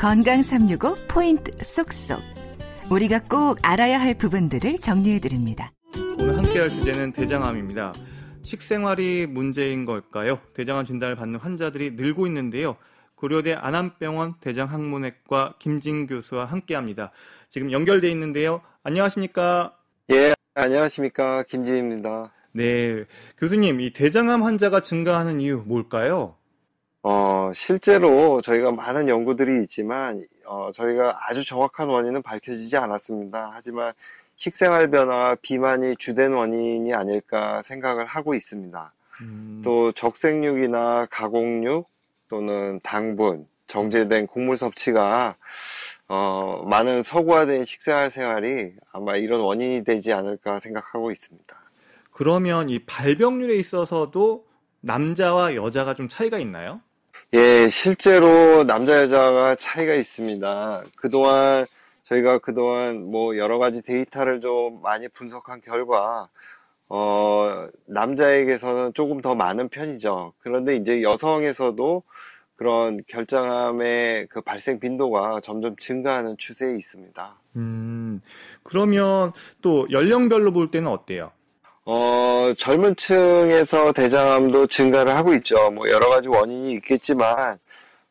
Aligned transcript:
건강 0.00 0.40
365 0.40 0.94
포인트 1.08 1.52
쏙쏙. 1.62 2.22
우리가 2.90 3.20
꼭 3.28 3.58
알아야 3.62 4.00
할 4.00 4.14
부분들을 4.14 4.78
정리해 4.78 5.20
드립니다. 5.20 5.72
오늘 6.18 6.38
함께 6.38 6.58
할 6.58 6.70
주제는 6.70 7.12
대장암입니다. 7.12 7.92
식생활이 8.42 9.26
문제인 9.26 9.84
걸까요? 9.84 10.38
대장암 10.54 10.86
진단을 10.86 11.16
받는 11.16 11.38
환자들이 11.40 11.90
늘고 11.96 12.26
있는데요. 12.28 12.76
고려대 13.14 13.52
안암병원 13.52 14.36
대장학문외과 14.40 15.56
김진 15.58 16.06
교수와 16.06 16.46
함께합니다. 16.46 17.12
지금 17.50 17.70
연결돼 17.70 18.10
있는데요. 18.12 18.62
안녕하십니까? 18.82 19.76
예, 20.12 20.32
안녕하십니까? 20.54 21.42
김진입니다. 21.42 22.32
네, 22.52 23.04
교수님, 23.36 23.82
이 23.82 23.92
대장암 23.92 24.44
환자가 24.44 24.80
증가하는 24.80 25.42
이유 25.42 25.62
뭘까요? 25.66 26.36
어, 27.02 27.50
실제로 27.54 28.42
저희가 28.42 28.72
많은 28.72 29.08
연구들이 29.08 29.62
있지만, 29.62 30.22
어, 30.44 30.70
저희가 30.72 31.18
아주 31.28 31.44
정확한 31.44 31.88
원인은 31.88 32.22
밝혀지지 32.22 32.76
않았습니다. 32.76 33.50
하지만 33.52 33.92
식생활 34.36 34.90
변화와 34.90 35.36
비만이 35.36 35.96
주된 35.96 36.32
원인이 36.32 36.92
아닐까 36.94 37.62
생각을 37.62 38.06
하고 38.06 38.34
있습니다. 38.34 38.92
음... 39.22 39.60
또 39.62 39.92
적색육이나 39.92 41.06
가공육 41.10 41.88
또는 42.28 42.80
당분, 42.82 43.46
정제된 43.66 44.26
곡물 44.26 44.56
섭취가 44.56 45.36
어, 46.08 46.64
많은 46.66 47.02
서구화된 47.02 47.64
식생활 47.64 48.10
생활이 48.10 48.72
아마 48.92 49.16
이런 49.16 49.40
원인이 49.40 49.84
되지 49.84 50.12
않을까 50.12 50.58
생각하고 50.58 51.10
있습니다. 51.10 51.56
그러면 52.10 52.68
이 52.68 52.80
발병률에 52.80 53.54
있어서도 53.56 54.46
남자와 54.80 55.54
여자가 55.54 55.94
좀 55.94 56.08
차이가 56.08 56.38
있나요? 56.38 56.80
예, 57.32 57.68
실제로 57.68 58.64
남자 58.64 59.02
여자가 59.02 59.54
차이가 59.54 59.94
있습니다. 59.94 60.82
그동안 60.96 61.64
저희가 62.02 62.38
그동안 62.38 63.08
뭐 63.08 63.36
여러 63.36 63.58
가지 63.58 63.82
데이터를 63.82 64.40
좀 64.40 64.82
많이 64.82 65.06
분석한 65.06 65.60
결과 65.60 66.28
어, 66.88 67.68
남자에게서는 67.86 68.94
조금 68.94 69.20
더 69.20 69.36
많은 69.36 69.68
편이죠. 69.68 70.32
그런데 70.40 70.74
이제 70.74 71.02
여성에서도 71.02 72.02
그런 72.56 72.98
결장암의 73.06 74.26
그 74.26 74.40
발생 74.40 74.80
빈도가 74.80 75.38
점점 75.40 75.76
증가하는 75.76 76.36
추세에 76.36 76.74
있습니다. 76.74 77.38
음, 77.54 78.20
그러면 78.64 79.32
또 79.62 79.86
연령별로 79.92 80.52
볼 80.52 80.72
때는 80.72 80.90
어때요? 80.90 81.30
어, 81.86 82.52
젊은 82.56 82.94
층에서 82.96 83.92
대장암도 83.92 84.66
증가를 84.66 85.14
하고 85.16 85.34
있죠. 85.34 85.70
뭐 85.70 85.88
여러 85.88 86.08
가지 86.08 86.28
원인이 86.28 86.72
있겠지만, 86.72 87.58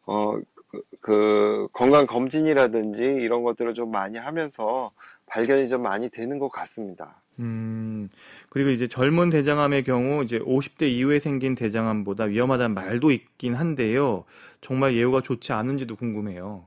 어, 0.05 0.39
그, 0.67 0.81
그 1.01 1.67
건강 1.73 2.05
검진이라든지 2.05 3.03
이런 3.03 3.43
것들을 3.43 3.73
좀 3.73 3.91
많이 3.91 4.17
하면서 4.17 4.91
발견이 5.27 5.69
좀 5.69 5.81
많이 5.83 6.09
되는 6.09 6.39
것 6.39 6.49
같습니다. 6.49 7.21
음, 7.39 8.09
그리고 8.49 8.69
이제 8.69 8.87
젊은 8.87 9.29
대장암의 9.29 9.83
경우 9.83 10.23
이제 10.23 10.39
50대 10.39 10.89
이후에 10.89 11.19
생긴 11.19 11.55
대장암보다 11.55 12.25
위험하다는 12.25 12.73
말도 12.75 13.11
있긴 13.11 13.55
한데요. 13.55 14.25
정말 14.61 14.93
예후가 14.93 15.21
좋지 15.21 15.53
않은지도 15.53 15.95
궁금해요. 15.95 16.65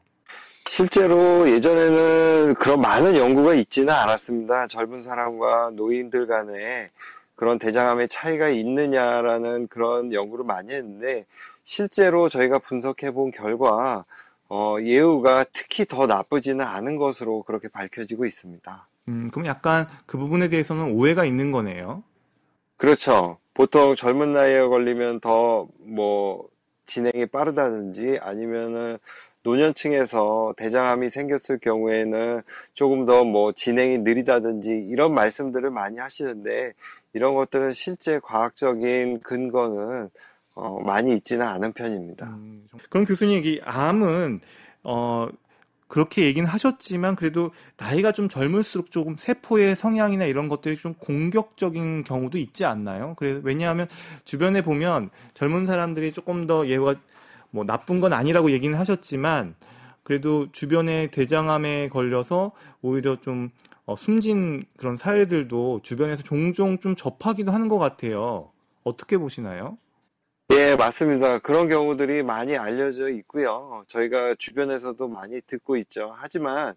실제로 0.73 1.51
예전에는 1.51 2.55
그런 2.55 2.81
많은 2.81 3.15
연구가 3.15 3.53
있지는 3.53 3.93
않았습니다. 3.93 4.69
젊은 4.69 5.03
사람과 5.03 5.73
노인들 5.75 6.27
간에 6.27 6.89
그런 7.35 7.59
대장암의 7.59 8.09
차이가 8.09 8.49
있느냐라는 8.49 9.69
그런 9.69 10.15
연구를 10.15 10.47
많이 10.47 10.73
했는데 10.73 11.27
실제로 11.63 12.31
저희가 12.31 12.59
분석해 12.59 13.11
본 13.11 13.31
결과 13.33 14.07
어, 14.49 14.77
예후가 14.81 15.45
특히 15.53 15.85
더 15.85 16.07
나쁘지는 16.07 16.65
않은 16.65 16.97
것으로 16.97 17.43
그렇게 17.43 17.69
밝혀지고 17.69 18.25
있습니다. 18.25 18.89
음, 19.09 19.29
그럼 19.31 19.45
약간 19.45 19.87
그 20.07 20.17
부분에 20.17 20.49
대해서는 20.49 20.93
오해가 20.95 21.27
있는 21.27 21.53
거네요. 21.53 22.03
그렇죠. 22.79 23.37
보통 23.53 23.95
젊은 23.95 24.33
나이에 24.33 24.67
걸리면 24.67 25.21
더 25.21 25.69
뭐 25.81 26.49
진행이 26.87 27.27
빠르다든지 27.27 28.19
아니면은 28.21 28.99
노년층에서 29.43 30.55
대장암이 30.57 31.11
생겼을 31.11 31.59
경우에는 31.59 32.43
조금 32.75 33.05
더 33.07 33.25
뭐 33.25 33.53
진행이 33.53 33.99
느리다든지 33.99 34.69
이런 34.71 35.15
말씀들을 35.15 35.71
많이 35.71 35.99
하시는데 35.99 36.73
이런 37.15 37.35
것들은 37.35 37.73
실제 37.73 38.19
과학적인 38.23 39.21
근거는 39.21 40.11
어, 40.55 40.81
많이 40.81 41.15
있지는 41.15 41.47
않은 41.47 41.73
편입니다. 41.73 42.27
음, 42.27 42.67
그럼 42.91 43.07
교수님, 43.07 43.45
이 43.45 43.61
암은 43.65 44.41
어, 44.85 45.29
그렇게 45.89 46.25
얘기는 46.25 46.47
하셨지만 46.49 47.17
그래도 47.17 47.51
나이가 47.77 48.13
좀 48.13 48.29
젊을수록 48.29 48.91
조금 48.91 49.17
세포의 49.19 49.77
성향이나 49.77 50.25
이런 50.25 50.49
것들이 50.49 50.79
좀 50.79 50.95
공격적인 50.95 52.05
경우도 52.05 52.39
있지 52.39 52.65
않나요? 52.65 53.15
그래 53.19 53.41
왜냐하면 53.45 53.89
주변에 54.25 54.63
보면 54.63 55.11
젊은 55.35 55.67
사람들이 55.67 56.13
조금 56.13 56.47
더 56.47 56.67
예후가 56.67 56.95
뭐 57.53 57.65
나쁜 57.65 58.01
건 58.01 58.13
아니라고 58.13 58.51
얘기는 58.51 58.77
하셨지만 58.77 59.55
그래도 60.03 60.51
주변에 60.51 61.09
대장암에 61.09 61.91
걸려서 61.91 62.53
오히려 62.81 63.21
좀 63.21 63.51
어, 63.87 63.95
숨진 63.95 64.65
그런 64.77 64.97
사례들도 64.97 65.81
주변에서 65.83 66.23
종종 66.23 66.79
좀 66.79 66.97
접하기도 66.97 67.53
하는 67.53 67.69
것 67.69 67.79
같아요. 67.79 68.51
어떻게 68.83 69.17
보시나요? 69.17 69.79
예, 70.53 70.77
맞습니다. 70.77 71.39
그런 71.39 71.69
경우들이 71.69 72.23
많이 72.23 72.57
알려져 72.57 73.09
있고요. 73.11 73.85
저희가 73.87 74.35
주변에서도 74.35 75.07
많이 75.09 75.41
듣고 75.47 75.77
있죠. 75.77 76.15
하지만 76.17 76.75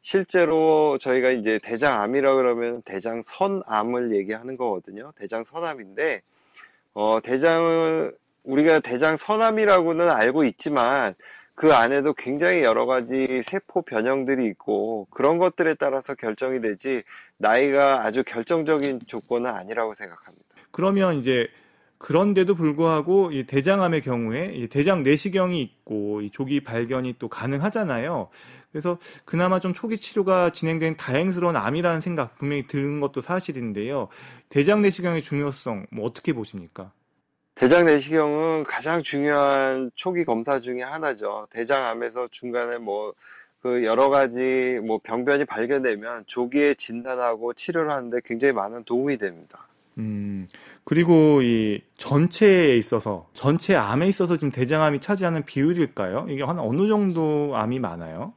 실제로 0.00 0.98
저희가 0.98 1.30
이제 1.30 1.58
대장암이라 1.62 2.34
그러면 2.34 2.82
대장선암을 2.82 4.12
얘기하는 4.14 4.56
거거든요. 4.56 5.12
대장선암인데 5.16 6.22
어, 6.94 7.20
대장을 7.22 8.16
우리가 8.46 8.80
대장 8.80 9.16
선암이라고는 9.16 10.08
알고 10.08 10.44
있지만 10.44 11.14
그 11.54 11.74
안에도 11.74 12.12
굉장히 12.12 12.62
여러 12.62 12.86
가지 12.86 13.42
세포 13.42 13.82
변형들이 13.82 14.46
있고 14.46 15.06
그런 15.10 15.38
것들에 15.38 15.74
따라서 15.74 16.14
결정이 16.14 16.60
되지 16.60 17.02
나이가 17.38 18.04
아주 18.04 18.22
결정적인 18.24 19.00
조건은 19.06 19.50
아니라고 19.50 19.94
생각합니다. 19.94 20.44
그러면 20.70 21.16
이제 21.16 21.48
그런데도 21.98 22.54
불구하고 22.54 23.32
이 23.32 23.44
대장암의 23.44 24.02
경우에 24.02 24.52
이 24.54 24.68
대장 24.68 25.02
내시경이 25.02 25.62
있고 25.62 26.20
이 26.20 26.30
조기 26.30 26.62
발견이 26.62 27.14
또 27.18 27.28
가능하잖아요. 27.28 28.28
그래서 28.70 28.98
그나마 29.24 29.58
좀 29.58 29.72
초기 29.72 29.96
치료가 29.96 30.50
진행된 30.50 30.98
다행스러운 30.98 31.56
암이라는 31.56 32.02
생각 32.02 32.36
분명히 32.36 32.66
드는 32.66 33.00
것도 33.00 33.22
사실인데요. 33.22 34.08
대장 34.50 34.82
내시경의 34.82 35.22
중요성 35.22 35.86
뭐 35.90 36.04
어떻게 36.04 36.34
보십니까? 36.34 36.92
대장 37.56 37.86
내시경은 37.86 38.64
가장 38.64 39.02
중요한 39.02 39.90
초기 39.94 40.26
검사 40.26 40.60
중에 40.60 40.82
하나죠. 40.82 41.46
대장암에서 41.50 42.28
중간에 42.30 42.76
뭐, 42.76 43.14
그 43.62 43.82
여러 43.82 44.10
가지 44.10 44.78
뭐 44.86 45.00
병변이 45.02 45.46
발견되면 45.46 46.24
조기에 46.26 46.74
진단하고 46.74 47.54
치료를 47.54 47.90
하는데 47.90 48.18
굉장히 48.26 48.52
많은 48.52 48.84
도움이 48.84 49.16
됩니다. 49.16 49.66
음, 49.96 50.46
그리고 50.84 51.40
이 51.40 51.80
전체에 51.96 52.76
있어서, 52.76 53.30
전체 53.32 53.74
암에 53.74 54.06
있어서 54.06 54.34
지금 54.36 54.50
대장암이 54.50 55.00
차지하는 55.00 55.46
비율일까요? 55.46 56.26
이게 56.28 56.42
한 56.42 56.58
어느 56.58 56.86
정도 56.88 57.56
암이 57.56 57.78
많아요? 57.78 58.34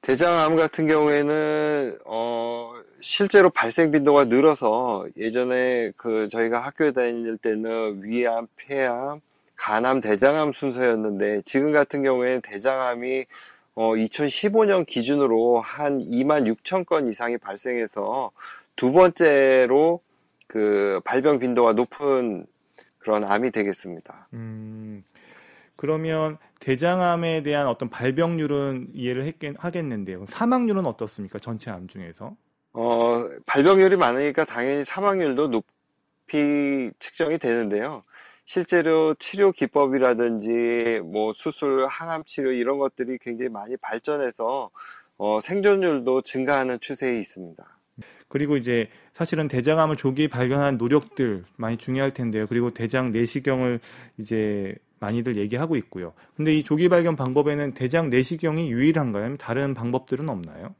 대장암 0.00 0.56
같은 0.56 0.88
경우에는, 0.88 1.98
어, 2.04 2.74
실제로 3.00 3.50
발생 3.50 3.90
빈도가 3.90 4.24
늘어서 4.24 5.06
예전에 5.16 5.92
그 5.96 6.28
저희가 6.28 6.60
학교에 6.60 6.92
다닐 6.92 7.36
때는 7.38 8.02
위암, 8.02 8.46
폐암, 8.56 9.20
간암, 9.56 10.00
대장암 10.00 10.52
순서였는데 10.52 11.42
지금 11.44 11.72
같은 11.72 12.02
경우에는 12.02 12.40
대장암이 12.42 13.26
어 13.74 13.92
2015년 13.92 14.86
기준으로 14.86 15.60
한 15.60 15.98
2만 15.98 16.50
6천 16.54 16.86
건 16.86 17.08
이상이 17.08 17.36
발생해서 17.36 18.30
두 18.74 18.92
번째로 18.92 20.00
그 20.46 21.00
발병 21.04 21.38
빈도가 21.38 21.74
높은 21.74 22.46
그런 22.98 23.24
암이 23.24 23.50
되겠습니다. 23.50 24.28
음, 24.32 25.04
그러면 25.76 26.38
대장암에 26.60 27.42
대한 27.42 27.66
어떤 27.66 27.90
발병률은 27.90 28.88
이해를 28.94 29.26
했겠, 29.26 29.54
하겠는데요. 29.58 30.24
사망률은 30.26 30.86
어떻습니까? 30.86 31.38
전체 31.38 31.70
암 31.70 31.86
중에서? 31.86 32.34
어, 32.78 33.26
발병률이 33.46 33.96
많으니까 33.96 34.44
당연히 34.44 34.84
사망률도 34.84 35.48
높이 35.48 36.90
측정이 36.98 37.38
되는데요. 37.38 38.04
실제로 38.44 39.14
치료 39.14 39.50
기법이라든지 39.50 41.00
뭐 41.02 41.32
수술, 41.32 41.86
항암 41.86 42.24
치료 42.26 42.52
이런 42.52 42.78
것들이 42.78 43.16
굉장히 43.18 43.48
많이 43.48 43.78
발전해서 43.78 44.70
어, 45.16 45.40
생존율도 45.40 46.20
증가하는 46.20 46.78
추세에 46.78 47.18
있습니다. 47.18 47.64
그리고 48.28 48.58
이제 48.58 48.90
사실은 49.14 49.48
대장암을 49.48 49.96
조기 49.96 50.28
발견한 50.28 50.76
노력들 50.76 51.44
많이 51.56 51.78
중요할 51.78 52.12
텐데요. 52.12 52.46
그리고 52.46 52.74
대장 52.74 53.10
내시경을 53.10 53.80
이제 54.18 54.74
많이들 55.00 55.36
얘기하고 55.38 55.76
있고요. 55.76 56.12
근데 56.36 56.54
이 56.54 56.62
조기 56.62 56.90
발견 56.90 57.16
방법에는 57.16 57.72
대장 57.72 58.10
내시경이 58.10 58.70
유일한가요? 58.70 59.38
다른 59.38 59.72
방법들은 59.72 60.28
없나요? 60.28 60.74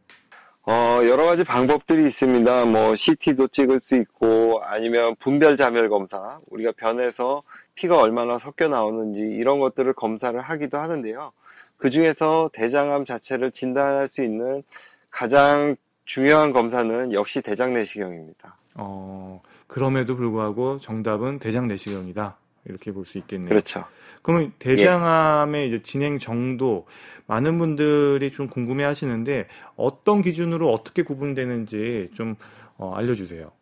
어, 0.68 0.98
여러 1.04 1.24
가지 1.26 1.44
방법들이 1.44 2.04
있습니다. 2.06 2.64
뭐, 2.66 2.96
CT도 2.96 3.46
찍을 3.48 3.78
수 3.78 3.94
있고, 3.94 4.60
아니면 4.64 5.14
분별 5.20 5.56
자멸 5.56 5.88
검사, 5.88 6.40
우리가 6.50 6.72
변에서 6.76 7.44
피가 7.76 8.00
얼마나 8.00 8.36
섞여 8.38 8.66
나오는지, 8.66 9.20
이런 9.20 9.60
것들을 9.60 9.92
검사를 9.92 10.38
하기도 10.40 10.78
하는데요. 10.78 11.30
그 11.76 11.90
중에서 11.90 12.50
대장암 12.52 13.04
자체를 13.04 13.52
진단할 13.52 14.08
수 14.08 14.24
있는 14.24 14.64
가장 15.08 15.76
중요한 16.04 16.52
검사는 16.52 17.12
역시 17.12 17.42
대장 17.42 17.72
내시경입니다. 17.72 18.56
어, 18.74 19.40
그럼에도 19.69 20.16
불구하고 20.16 20.80
정답은 20.80 21.38
대장 21.38 21.69
내시경이다. 21.69 22.38
이렇게 22.68 22.92
볼 22.92 23.04
수 23.04 23.18
있겠네요. 23.18 23.48
그렇죠. 23.48 23.84
그러면 24.22 24.52
대장암의 24.58 25.68
이제 25.68 25.82
진행 25.82 26.18
정도 26.18 26.86
많은 27.26 27.58
분들이 27.58 28.30
좀 28.32 28.48
궁금해 28.48 28.84
하시는데 28.84 29.46
어떤 29.76 30.22
기준으로 30.22 30.72
어떻게 30.72 31.02
구분되는지 31.02 32.10
좀 32.14 32.34
어, 32.76 32.92
알려주세요. 32.94 33.52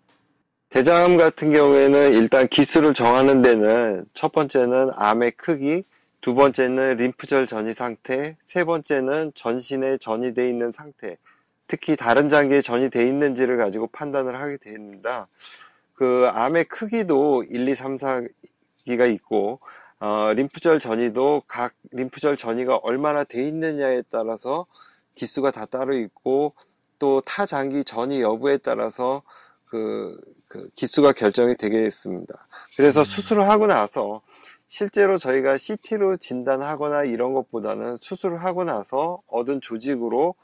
대장암 0.71 1.17
같은 1.19 1.53
경우에는 1.53 2.15
일단 2.15 2.49
기수를 2.49 2.95
정하는 2.95 3.43
데는 3.43 4.07
첫 4.13 4.33
번째는 4.33 4.91
암의 4.95 5.33
크기, 5.33 5.85
두 6.21 6.35
번째는 6.35 6.97
림프절 6.97 7.47
전이 7.47 7.75
상태, 7.75 8.37
세 8.45 8.65
번째는 8.65 9.33
전신에 9.35 9.99
전이 9.99 10.35
돼 10.35 10.49
있는 10.49 10.73
상태, 10.73 11.17
특히 11.69 11.95
다른 11.97 12.29
장기에 12.29 12.61
전이 12.61 12.91
돼 12.91 13.07
있는지를 13.07 13.57
가지고 13.59 13.87
판단을 13.89 14.41
하게 14.41 14.57
됩니다. 14.57 15.29
그 15.95 16.29
암의 16.33 16.65
크기도 16.65 17.45
1, 17.45 17.69
2, 17.69 17.75
3, 17.75 17.97
4 17.97 18.23
기가 18.85 19.07
있고 19.07 19.61
어, 20.01 20.33
림프절 20.35 20.81
전이도 20.81 21.43
각 21.47 21.75
림프절 21.93 22.37
전이가 22.37 22.77
얼마나 22.77 23.25
돼 23.25 23.47
있느냐에 23.49 24.03
따라서 24.11 24.67
기수가 25.15 25.51
다 25.53 25.67
따로 25.67 25.95
있고 25.97 26.55
또 26.99 27.21
타 27.25 27.47
장기 27.47 27.85
전이 27.85 28.21
여부에 28.23 28.59
따라서 28.59 29.23
그, 29.67 30.19
그 30.49 30.69
기수가 30.77 31.13
결정이 31.13 31.57
되겠습니다. 31.57 32.47
그래서 32.77 33.01
음. 33.01 33.05
수술을 33.05 33.49
하고 33.49 33.67
나서 33.67 34.23
실제로 34.69 35.17
저희가 35.19 35.57
CT로 35.57 36.17
진단하거나 36.17 37.05
이런 37.05 37.33
것보다는 37.35 37.99
수술을 38.01 38.45
하고 38.45 38.65
나서 38.65 39.21
얻은 39.29 39.61
조직으로 39.61 40.35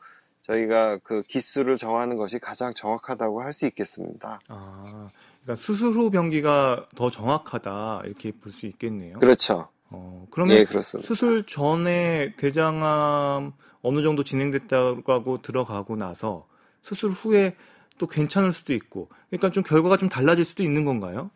저희가 0.42 0.98
그 1.04 1.22
기수를 1.22 1.76
정하는 1.76 2.16
것이 2.16 2.38
가장 2.38 2.75
정확하다고 2.75 3.42
할 3.42 3.52
수 3.52 3.66
있겠습니다. 3.66 4.40
아, 4.48 5.10
그러니까 5.50 5.56
수술 5.56 5.93
후 5.93 6.11
병기가 6.11 6.87
더 6.94 7.11
정확하다 7.11 8.02
이렇게 8.05 8.31
볼 8.32 8.52
수 8.52 8.67
있겠네요. 8.67 9.19
그렇죠. 9.19 9.69
어, 9.91 10.26
그러면 10.31 10.58
예. 10.58 10.67
수술 11.02 11.44
전에 11.47 12.35
대장암 12.37 13.52
어느 13.82 14.02
정도 14.02 14.23
진행됐다고 14.23 15.12
하고 15.12 15.43
들어가고 15.43 15.97
나서 15.97 16.47
수술 16.82 17.11
후에 17.11 17.56
또 17.99 18.06
괜찮을 18.06 18.52
수도 18.52 18.73
있고, 18.73 19.08
그러니까 19.29 19.50
좀 19.50 19.62
결과가 19.62 19.97
좀 19.97 20.08
달라질 20.08 20.44
수도 20.44 20.62
있는 20.62 20.85
건가요? 20.85 21.31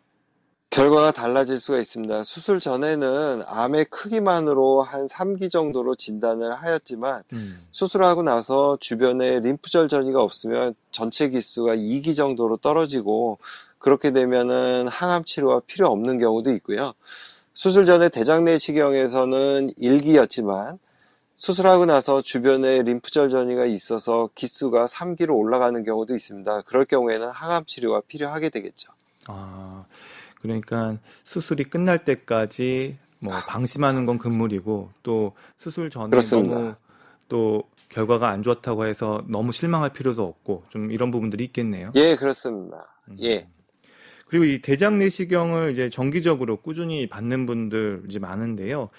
결과가 0.71 1.11
달라질 1.11 1.59
수가 1.59 1.79
있습니다. 1.79 2.23
수술 2.23 2.59
전에는 2.59 3.43
암의 3.45 3.85
크기만으로 3.85 4.81
한 4.83 5.07
3기 5.07 5.49
정도로 5.49 5.95
진단을 5.95 6.55
하였지만 6.55 7.23
음. 7.33 7.65
수술하고 7.71 8.23
나서 8.23 8.77
주변에 8.81 9.39
림프절 9.39 9.87
전이가 9.87 10.21
없으면 10.21 10.75
전체 10.91 11.29
기수가 11.29 11.75
2기 11.75 12.15
정도로 12.15 12.57
떨어지고 12.57 13.37
그렇게 13.85 14.11
되면은 14.11 14.87
항암 14.87 15.25
치료가 15.25 15.61
필요 15.67 15.89
없는 15.89 16.17
경우도 16.17 16.51
있고요. 16.53 16.93
수술 17.53 17.85
전에 17.85 18.09
대장 18.09 18.43
내시경에서는 18.43 19.73
1기였지만 19.75 20.79
수술하고 21.35 21.85
나서 21.85 22.23
주변에 22.23 22.81
림프절 22.81 23.29
전이가 23.29 23.67
있어서 23.67 24.31
기수가 24.33 24.87
3기로 24.87 25.37
올라가는 25.37 25.83
경우도 25.83 26.15
있습니다. 26.15 26.63
그럴 26.63 26.85
경우에는 26.85 27.29
항암 27.29 27.65
치료가 27.67 28.01
필요하게 28.07 28.49
되겠죠. 28.49 28.91
아, 29.27 29.85
그러니까 30.41 30.97
수술이 31.23 31.65
끝날 31.65 31.99
때까지 31.99 32.97
뭐 33.19 33.35
방심하는 33.47 34.07
건 34.07 34.17
금물이고 34.17 34.89
또 35.03 35.33
수술 35.57 35.91
전에 35.91 36.09
그렇습니다. 36.09 36.55
너무 36.55 36.75
또 37.29 37.61
결과가 37.89 38.29
안 38.29 38.41
좋았다고 38.41 38.87
해서 38.87 39.23
너무 39.27 39.51
실망할 39.51 39.91
필요도 39.93 40.23
없고 40.23 40.63
좀 40.69 40.91
이런 40.91 41.11
부분들이 41.11 41.43
있겠네요. 41.43 41.91
예, 41.93 42.15
그렇습니다. 42.15 42.87
음. 43.09 43.17
예. 43.21 43.47
그리고 44.25 44.45
이 44.45 44.61
대장 44.61 44.97
내시경을 44.97 45.71
이제 45.71 45.89
정기적으로 45.89 46.57
꾸준히 46.57 47.07
받는 47.07 47.45
분들 47.45 48.03
이제 48.09 48.19
많은데요. 48.19 48.89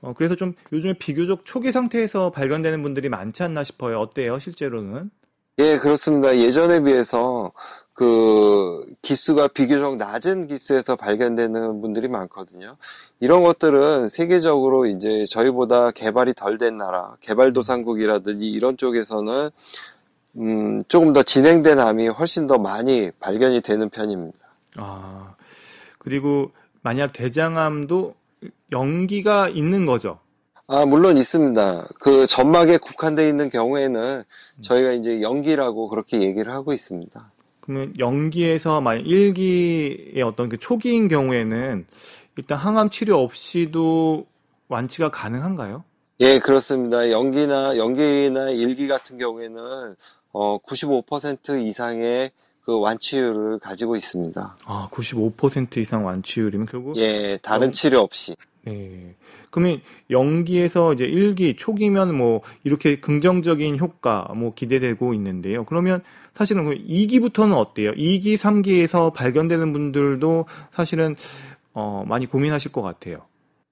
어, 0.00 0.12
그래서 0.14 0.34
좀 0.34 0.54
요즘에 0.72 0.94
비교적 0.94 1.44
초기 1.44 1.70
상태에서 1.72 2.30
발견되는 2.30 2.82
분들이 2.82 3.08
많지 3.08 3.42
않나 3.44 3.64
싶어요. 3.64 4.00
어때요, 4.00 4.38
실제로는? 4.38 5.10
예, 5.58 5.78
그렇습니다. 5.78 6.36
예전에 6.36 6.80
비해서 6.82 7.52
그 7.92 8.84
기수가 9.02 9.48
비교적 9.48 9.96
낮은 9.96 10.48
기수에서 10.48 10.96
발견되는 10.96 11.80
분들이 11.82 12.08
많거든요. 12.08 12.76
이런 13.20 13.42
것들은 13.42 14.08
세계적으로 14.08 14.86
이제 14.86 15.24
저희보다 15.30 15.90
개발이 15.92 16.34
덜 16.34 16.58
된 16.58 16.78
나라, 16.78 17.16
개발도상국이라든지 17.20 18.46
이런 18.48 18.76
쪽에서는 18.76 19.50
음, 20.38 20.82
조금 20.88 21.12
더 21.12 21.22
진행된 21.22 21.78
암이 21.78 22.08
훨씬 22.08 22.46
더 22.46 22.56
많이 22.58 23.10
발견이 23.20 23.60
되는 23.60 23.90
편입니다. 23.90 24.41
아, 24.76 25.34
그리고 25.98 26.50
만약 26.82 27.12
대장암도 27.12 28.14
연기가 28.72 29.48
있는 29.48 29.86
거죠. 29.86 30.18
아, 30.66 30.86
물론 30.86 31.16
있습니다. 31.16 31.88
그 32.00 32.26
점막에 32.26 32.78
국한되어 32.78 33.28
있는 33.28 33.50
경우에는 33.50 34.24
저희가 34.62 34.92
이제 34.92 35.20
연기라고 35.20 35.88
그렇게 35.88 36.20
얘기를 36.22 36.52
하고 36.52 36.72
있습니다. 36.72 37.30
그러면 37.60 37.94
연기에서 37.98 38.80
만약 38.80 39.02
1기의 39.02 40.20
어떤 40.26 40.48
그 40.48 40.58
초기인 40.58 41.08
경우에는 41.08 41.86
일단 42.36 42.58
항암 42.58 42.90
치료 42.90 43.18
없이도 43.22 44.26
완치가 44.68 45.10
가능한가요? 45.10 45.84
예, 46.20 46.38
그렇습니다. 46.38 47.10
연기나, 47.10 47.76
연기나 47.76 48.50
일기 48.50 48.88
같은 48.88 49.18
경우에는, 49.18 49.96
어, 50.32 50.58
95% 50.58 51.66
이상의 51.66 52.30
그 52.64 52.78
완치율을 52.78 53.58
가지고 53.58 53.96
있습니다. 53.96 54.56
아, 54.64 54.88
95% 54.90 55.78
이상 55.78 56.04
완치율이면 56.06 56.66
결국 56.66 56.96
예, 56.96 57.38
다른 57.42 57.66
연- 57.68 57.72
치료 57.72 58.00
없이. 58.00 58.36
네. 58.64 59.14
그러면 59.50 59.80
연기에서 60.10 60.92
이제 60.92 61.04
1기 61.06 61.58
초기면 61.58 62.16
뭐 62.16 62.40
이렇게 62.64 63.00
긍정적인 63.00 63.78
효과 63.78 64.22
뭐 64.34 64.54
기대되고 64.54 65.12
있는데요. 65.14 65.64
그러면 65.64 66.02
사실은 66.34 66.64
2기부터는 66.88 67.54
어때요? 67.54 67.92
2기, 67.92 68.36
3기에서 68.38 69.12
발견되는 69.12 69.72
분들도 69.72 70.46
사실은 70.72 71.16
어, 71.74 72.04
많이 72.06 72.26
고민하실 72.26 72.72
것 72.72 72.80
같아요. 72.82 73.22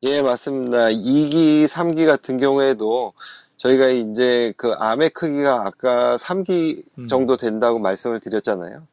예, 0.02 0.20
맞습니다. 0.22 0.88
2기, 0.88 1.66
3기 1.68 2.06
같은 2.06 2.38
경우에도 2.38 3.12
저희가 3.60 3.88
이제 3.88 4.54
그 4.56 4.72
암의 4.72 5.10
크기가 5.10 5.66
아까 5.66 6.16
3기 6.16 6.82
음. 6.98 7.08
정도 7.08 7.36
된다고 7.36 7.78
말씀을 7.78 8.20
드렸잖아요. 8.20 8.86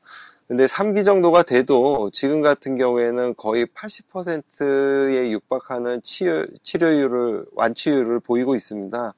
근데 0.48 0.66
3기 0.66 1.04
정도가 1.06 1.44
돼도 1.44 2.10
지금 2.12 2.42
같은 2.42 2.76
경우에는 2.76 3.36
거의 3.36 3.66
80%에 3.66 5.32
육박하는 5.32 6.02
치료, 6.04 6.46
치료율을, 6.64 7.46
완치율을 7.54 8.20
보이고 8.20 8.56
있습니다. 8.56 9.14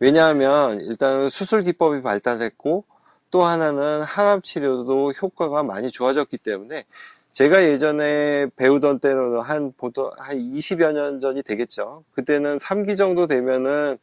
왜냐하면 0.00 0.80
일단 0.80 1.28
수술 1.28 1.62
기법이 1.62 2.02
발달했고 2.02 2.84
또 3.30 3.44
하나는 3.44 4.02
항암 4.02 4.42
치료도 4.42 5.12
효과가 5.12 5.62
많이 5.62 5.90
좋아졌기 5.90 6.38
때문에 6.38 6.84
제가 7.32 7.62
예전에 7.64 8.48
배우던 8.56 8.98
때는 8.98 9.40
한 9.40 9.72
보통 9.76 10.10
한 10.18 10.36
20여 10.36 10.92
년 10.92 11.20
전이 11.20 11.42
되겠죠. 11.44 12.02
그때는 12.12 12.58
3기 12.58 12.96
정도 12.96 13.28
되면은 13.28 13.98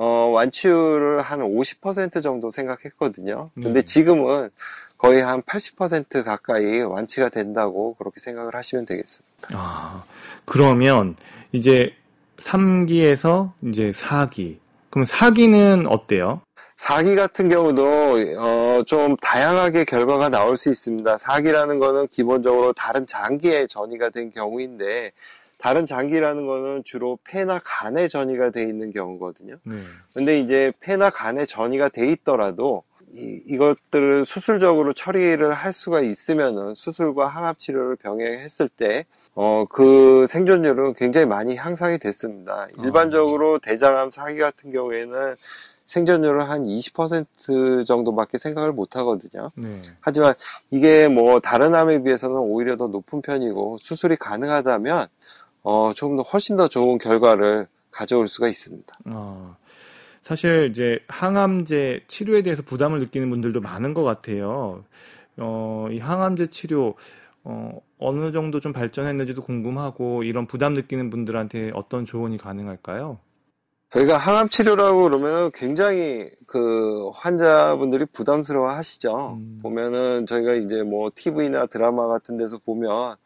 어, 0.00 0.30
완치율을 0.32 1.22
한 1.22 1.40
50% 1.40 2.22
정도 2.22 2.52
생각했거든요. 2.52 3.50
근데 3.54 3.80
네. 3.80 3.82
지금은 3.82 4.48
거의 4.96 5.20
한 5.20 5.42
80% 5.42 6.22
가까이 6.22 6.82
완치가 6.82 7.28
된다고 7.28 7.96
그렇게 7.96 8.20
생각을 8.20 8.54
하시면 8.54 8.86
되겠습니다. 8.86 9.48
아, 9.54 10.04
그러면 10.44 11.16
이제 11.50 11.96
3기에서 12.36 13.50
이제 13.64 13.90
4기. 13.90 14.58
그럼 14.90 15.04
4기는 15.04 15.90
어때요? 15.90 16.42
4기 16.76 17.16
같은 17.16 17.48
경우도 17.48 18.18
어, 18.38 18.82
좀 18.86 19.16
다양하게 19.16 19.84
결과가 19.84 20.28
나올 20.28 20.56
수 20.56 20.70
있습니다. 20.70 21.16
4기라는 21.16 21.80
거는 21.80 22.06
기본적으로 22.06 22.72
다른 22.72 23.04
장기에 23.04 23.66
전이가 23.66 24.10
된 24.10 24.30
경우인데 24.30 25.10
다른 25.58 25.86
장기라는 25.86 26.46
거는 26.46 26.82
주로 26.84 27.18
폐나 27.24 27.60
간에 27.62 28.08
전이가 28.08 28.50
돼 28.50 28.62
있는 28.62 28.92
경우거든요. 28.92 29.56
네. 29.64 29.74
근데 30.14 30.38
이제 30.38 30.72
폐나 30.80 31.10
간에 31.10 31.46
전이가 31.46 31.88
돼 31.88 32.10
있더라도 32.12 32.84
이, 33.12 33.42
이것들을 33.46 34.24
수술적으로 34.24 34.92
처리를 34.92 35.52
할 35.52 35.72
수가 35.72 36.00
있으면은 36.00 36.74
수술과 36.74 37.26
항암 37.26 37.56
치료를 37.58 37.96
병행했을 37.96 38.68
때 38.68 39.04
어, 39.34 39.66
그 39.68 40.26
생존율은 40.28 40.94
굉장히 40.94 41.26
많이 41.26 41.56
향상이 41.56 41.98
됐습니다. 41.98 42.68
일반적으로 42.82 43.58
대장암 43.58 44.10
사기 44.10 44.38
같은 44.38 44.70
경우에는 44.70 45.36
생존율은 45.86 46.46
한20% 46.46 47.86
정도밖에 47.86 48.36
생각을 48.38 48.72
못 48.72 48.96
하거든요. 48.96 49.50
네. 49.54 49.80
하지만 50.00 50.34
이게 50.70 51.08
뭐 51.08 51.40
다른 51.40 51.74
암에 51.74 52.02
비해서는 52.02 52.36
오히려 52.36 52.76
더 52.76 52.88
높은 52.88 53.22
편이고 53.22 53.78
수술이 53.80 54.16
가능하다면 54.16 55.08
어, 55.70 55.92
조금 55.92 56.16
더 56.16 56.22
훨씬 56.22 56.56
더 56.56 56.66
좋은 56.66 56.96
결과를 56.96 57.66
가져올 57.90 58.26
수가 58.26 58.48
있습니다. 58.48 58.98
어, 59.04 59.54
사실 60.22 60.68
이제 60.70 60.98
항암제 61.08 62.04
치료에 62.06 62.40
대해서 62.40 62.62
부담을 62.62 63.00
느끼는 63.00 63.28
분들도 63.28 63.60
많은 63.60 63.92
것 63.92 64.02
같아요. 64.02 64.82
어, 65.36 65.88
이 65.90 65.98
항암제 65.98 66.46
치료 66.46 66.94
어, 67.44 67.82
어느 67.98 68.32
정도 68.32 68.60
좀 68.60 68.72
발전했는지도 68.72 69.42
궁금하고 69.42 70.22
이런 70.22 70.46
부담 70.46 70.72
느끼는 70.72 71.10
분들한테 71.10 71.72
어떤 71.74 72.06
조언이 72.06 72.38
가능할까요? 72.38 73.18
저희가 73.90 74.16
항암 74.16 74.48
치료라고 74.48 75.02
그러면 75.02 75.50
굉장히 75.52 76.30
그 76.46 77.10
환자분들이 77.14 78.06
부담스러워 78.06 78.70
하시죠. 78.70 79.38
음. 79.38 79.60
보면은 79.62 80.24
저희가 80.24 80.54
이제 80.54 80.82
뭐 80.82 81.10
TV나 81.14 81.66
드라마 81.66 82.06
같은 82.06 82.38
데서 82.38 82.58
보면 82.58 83.16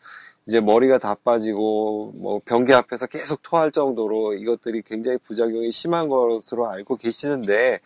이제 0.46 0.60
머리가 0.60 0.98
다 0.98 1.14
빠지고 1.22 2.12
뭐 2.16 2.40
변기 2.44 2.74
앞에서 2.74 3.06
계속 3.06 3.42
토할 3.42 3.70
정도로 3.70 4.34
이것들이 4.34 4.82
굉장히 4.82 5.18
부작용이 5.18 5.70
심한 5.70 6.08
것으로 6.08 6.68
알고 6.68 6.96
계시는데 6.96 7.80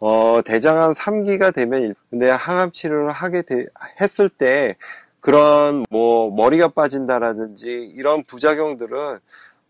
어 0.00 0.40
대장암 0.44 0.94
3기가 0.94 1.54
되면 1.54 1.94
근데 2.10 2.28
항암 2.28 2.72
치료를 2.72 3.10
하게 3.10 3.42
되, 3.42 3.66
했을 4.00 4.28
때 4.28 4.76
그런 5.20 5.84
뭐 5.90 6.34
머리가 6.34 6.68
빠진다라든지 6.68 7.92
이런 7.94 8.24
부작용들은 8.24 9.18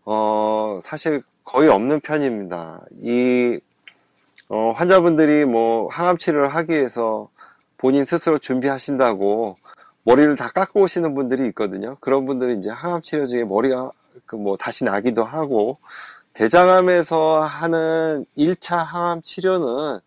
어 0.05 0.79
사실 0.83 1.21
거의 1.43 1.69
없는 1.69 1.99
편입니다. 1.99 2.81
이 3.03 3.59
어, 4.49 4.71
환자분들이 4.71 5.45
뭐 5.45 5.87
항암 5.89 6.17
치료를 6.17 6.49
하기 6.49 6.73
위해서 6.73 7.29
본인 7.77 8.05
스스로 8.05 8.37
준비하신다고 8.37 9.57
머리를 10.03 10.35
다 10.35 10.49
깎고 10.49 10.81
오시는 10.81 11.15
분들이 11.15 11.47
있거든요. 11.47 11.95
그런 12.01 12.25
분들은 12.25 12.59
이제 12.59 12.69
항암 12.69 13.01
치료 13.01 13.25
중에 13.25 13.43
머리가 13.45 13.91
그 14.25 14.35
뭐 14.35 14.57
다시 14.57 14.83
나기도 14.83 15.23
하고 15.23 15.79
대장암에서 16.33 17.41
하는 17.41 18.25
1차 18.37 18.77
항암 18.77 19.21
치료는 19.21 19.99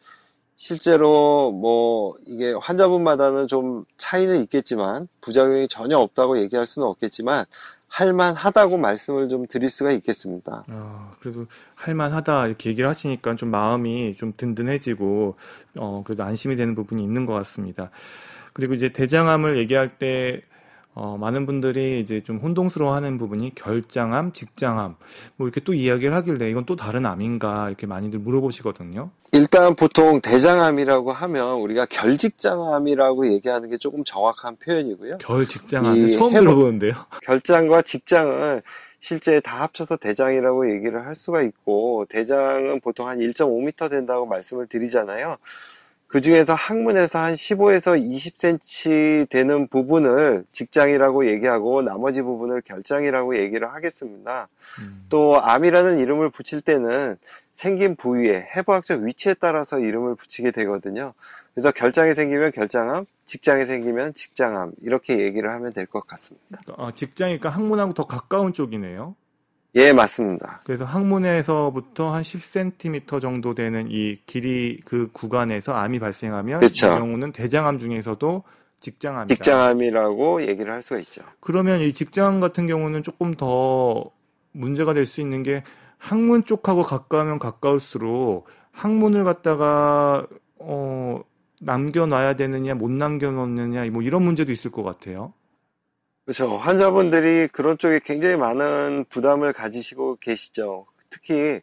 실제로 0.56 1.52
뭐 1.52 2.16
이게 2.26 2.52
환자분마다는 2.52 3.46
좀 3.46 3.84
차이는 3.98 4.40
있겠지만 4.42 5.06
부작용이 5.20 5.68
전혀 5.68 5.98
없다고 5.98 6.38
얘기할 6.40 6.66
수는 6.66 6.88
없겠지만 6.88 7.44
할만하다고 7.88 8.78
말씀을 8.78 9.28
좀 9.28 9.46
드릴 9.46 9.68
수가 9.68 9.92
있겠습니다. 9.92 10.64
아, 10.68 11.12
그래도 11.20 11.46
할만하다 11.74 12.46
이렇게 12.48 12.70
얘기를 12.70 12.88
하시니까 12.88 13.36
좀 13.36 13.50
마음이 13.50 14.16
좀 14.16 14.32
든든해지고 14.36 15.36
어, 15.78 16.02
그래도 16.04 16.24
안심이 16.24 16.56
되는 16.56 16.74
부분이 16.74 17.02
있는 17.02 17.26
것 17.26 17.34
같습니다. 17.34 17.90
그리고 18.56 18.72
이제 18.72 18.88
대장암을 18.88 19.58
얘기할 19.58 19.98
때 19.98 20.40
어, 20.94 21.18
많은 21.18 21.44
분들이 21.44 22.00
이제 22.00 22.22
좀 22.22 22.38
혼동스러워하는 22.38 23.18
부분이 23.18 23.54
결장암, 23.54 24.32
직장암 24.32 24.96
뭐 25.36 25.46
이렇게 25.46 25.60
또 25.60 25.74
이야기를 25.74 26.14
하길래 26.14 26.48
이건 26.48 26.64
또 26.64 26.74
다른 26.74 27.04
암인가 27.04 27.68
이렇게 27.68 27.86
많이들 27.86 28.18
물어보시거든요. 28.18 29.10
일단 29.32 29.76
보통 29.76 30.22
대장암이라고 30.22 31.12
하면 31.12 31.56
우리가 31.58 31.84
결직장암이라고 31.84 33.30
얘기하는 33.30 33.68
게 33.68 33.76
조금 33.76 34.04
정확한 34.04 34.56
표현이고요. 34.56 35.18
결직장암 35.18 36.08
이 36.08 36.12
처음 36.12 36.32
해로- 36.32 36.40
들어보는데요. 36.40 36.92
결장과 37.24 37.82
직장은 37.82 38.62
실제 38.98 39.40
다 39.40 39.60
합쳐서 39.64 39.96
대장이라고 39.98 40.70
얘기를 40.74 41.04
할 41.06 41.14
수가 41.14 41.42
있고 41.42 42.06
대장은 42.08 42.80
보통 42.80 43.06
한 43.06 43.18
1.5m 43.18 43.90
된다고 43.90 44.24
말씀을 44.24 44.66
드리잖아요. 44.66 45.36
그 46.08 46.20
중에서 46.20 46.54
항문에서 46.54 47.18
한 47.18 47.34
15에서 47.34 48.00
20cm 48.00 49.28
되는 49.28 49.66
부분을 49.68 50.44
직장이라고 50.52 51.26
얘기하고 51.28 51.82
나머지 51.82 52.22
부분을 52.22 52.60
결장이라고 52.62 53.36
얘기를 53.38 53.72
하겠습니다. 53.72 54.48
음. 54.80 55.06
또 55.08 55.40
암이라는 55.42 55.98
이름을 55.98 56.30
붙일 56.30 56.60
때는 56.60 57.16
생긴 57.56 57.96
부위에 57.96 58.48
해부학적 58.56 59.02
위치에 59.02 59.34
따라서 59.34 59.78
이름을 59.80 60.14
붙이게 60.14 60.50
되거든요. 60.52 61.12
그래서 61.54 61.70
결장이 61.72 62.12
생기면 62.14 62.52
결장암, 62.52 63.06
직장이 63.24 63.64
생기면 63.64 64.12
직장암 64.12 64.72
이렇게 64.82 65.18
얘기를 65.18 65.50
하면 65.50 65.72
될 65.72 65.86
것 65.86 66.06
같습니다. 66.06 66.60
아, 66.76 66.92
직장이니까 66.94 67.48
항문하고 67.48 67.94
더 67.94 68.04
가까운 68.06 68.52
쪽이네요. 68.52 69.16
예, 69.76 69.92
맞습니다. 69.92 70.62
그래서 70.64 70.84
항문에서부터 70.84 72.10
한 72.12 72.22
10cm 72.22 73.20
정도 73.20 73.54
되는 73.54 73.88
이 73.90 74.18
길이 74.26 74.80
그 74.84 75.10
구간에서 75.12 75.74
암이 75.74 75.98
발생하면 75.98 76.60
그쵸. 76.60 76.86
이 76.86 76.90
경우는 76.90 77.32
대장암 77.32 77.78
중에서도 77.78 78.42
직장암이다. 78.80 79.34
직장암이라고 79.34 80.42
얘기를 80.48 80.72
할 80.72 80.80
수가 80.80 80.98
있죠. 81.00 81.22
그러면 81.40 81.80
이 81.80 81.92
직장암 81.92 82.40
같은 82.40 82.66
경우는 82.66 83.02
조금 83.02 83.34
더 83.34 84.10
문제가 84.52 84.94
될 84.94 85.04
수 85.04 85.20
있는 85.20 85.42
게 85.42 85.62
항문 85.98 86.44
쪽하고 86.44 86.82
가까우면 86.82 87.38
가까울수록 87.38 88.46
항문을 88.72 89.24
갖다가 89.24 90.26
어 90.58 91.20
남겨놔야 91.60 92.34
되느냐 92.34 92.74
못 92.74 92.90
남겨놓느냐 92.90 93.90
뭐 93.90 94.02
이런 94.02 94.22
문제도 94.22 94.50
있을 94.52 94.70
것 94.70 94.82
같아요. 94.82 95.32
그렇죠. 96.26 96.56
환자분들이 96.56 97.46
그런 97.52 97.78
쪽에 97.78 98.00
굉장히 98.04 98.36
많은 98.36 99.04
부담을 99.08 99.52
가지시고 99.52 100.16
계시죠. 100.20 100.86
특히 101.08 101.60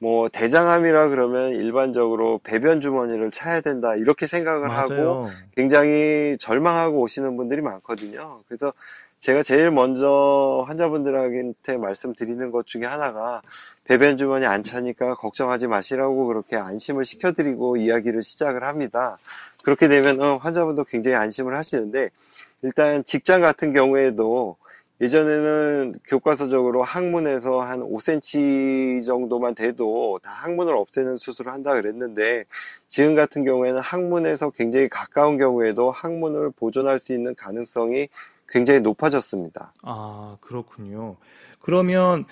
뭐 0.00 0.28
대장암이라 0.28 1.10
그러면 1.10 1.50
일반적으로 1.52 2.40
배변 2.42 2.80
주머니를 2.80 3.30
차야 3.30 3.60
된다 3.60 3.94
이렇게 3.94 4.26
생각을 4.26 4.70
하고 4.72 4.94
맞아요. 4.94 5.26
굉장히 5.54 6.36
절망하고 6.40 7.00
오시는 7.00 7.36
분들이 7.36 7.60
많거든요. 7.60 8.42
그래서 8.48 8.72
제가 9.20 9.44
제일 9.44 9.70
먼저 9.70 10.64
환자분들한테 10.66 11.76
말씀드리는 11.76 12.50
것 12.50 12.66
중에 12.66 12.86
하나가 12.86 13.42
배변 13.84 14.16
주머니 14.16 14.44
안 14.44 14.64
차니까 14.64 15.14
걱정하지 15.14 15.68
마시라고 15.68 16.26
그렇게 16.26 16.56
안심을 16.56 17.04
시켜드리고 17.04 17.76
이야기를 17.76 18.22
시작을 18.22 18.64
합니다. 18.64 19.18
그렇게 19.62 19.86
되면 19.86 20.38
환자분도 20.38 20.82
굉장히 20.84 21.16
안심을 21.16 21.54
하시는데 21.56 22.10
일단 22.62 23.04
직장 23.04 23.40
같은 23.40 23.72
경우에도 23.72 24.56
예전에는 25.00 25.94
교과서적으로 26.06 26.82
항문에서 26.82 27.60
한 27.60 27.80
5cm 27.80 29.06
정도만 29.06 29.54
돼도 29.54 30.20
다 30.22 30.30
항문을 30.30 30.74
없애는 30.74 31.16
수술을 31.16 31.50
한다 31.52 31.72
그랬는데 31.72 32.44
지금 32.86 33.14
같은 33.14 33.44
경우에는 33.44 33.80
항문에서 33.80 34.50
굉장히 34.50 34.90
가까운 34.90 35.38
경우에도 35.38 35.90
항문을 35.90 36.50
보존할 36.50 36.98
수 36.98 37.14
있는 37.14 37.34
가능성이 37.34 38.08
굉장히 38.50 38.80
높아졌습니다. 38.80 39.72
아, 39.82 40.36
그렇군요. 40.40 41.16
그러면 41.60 42.26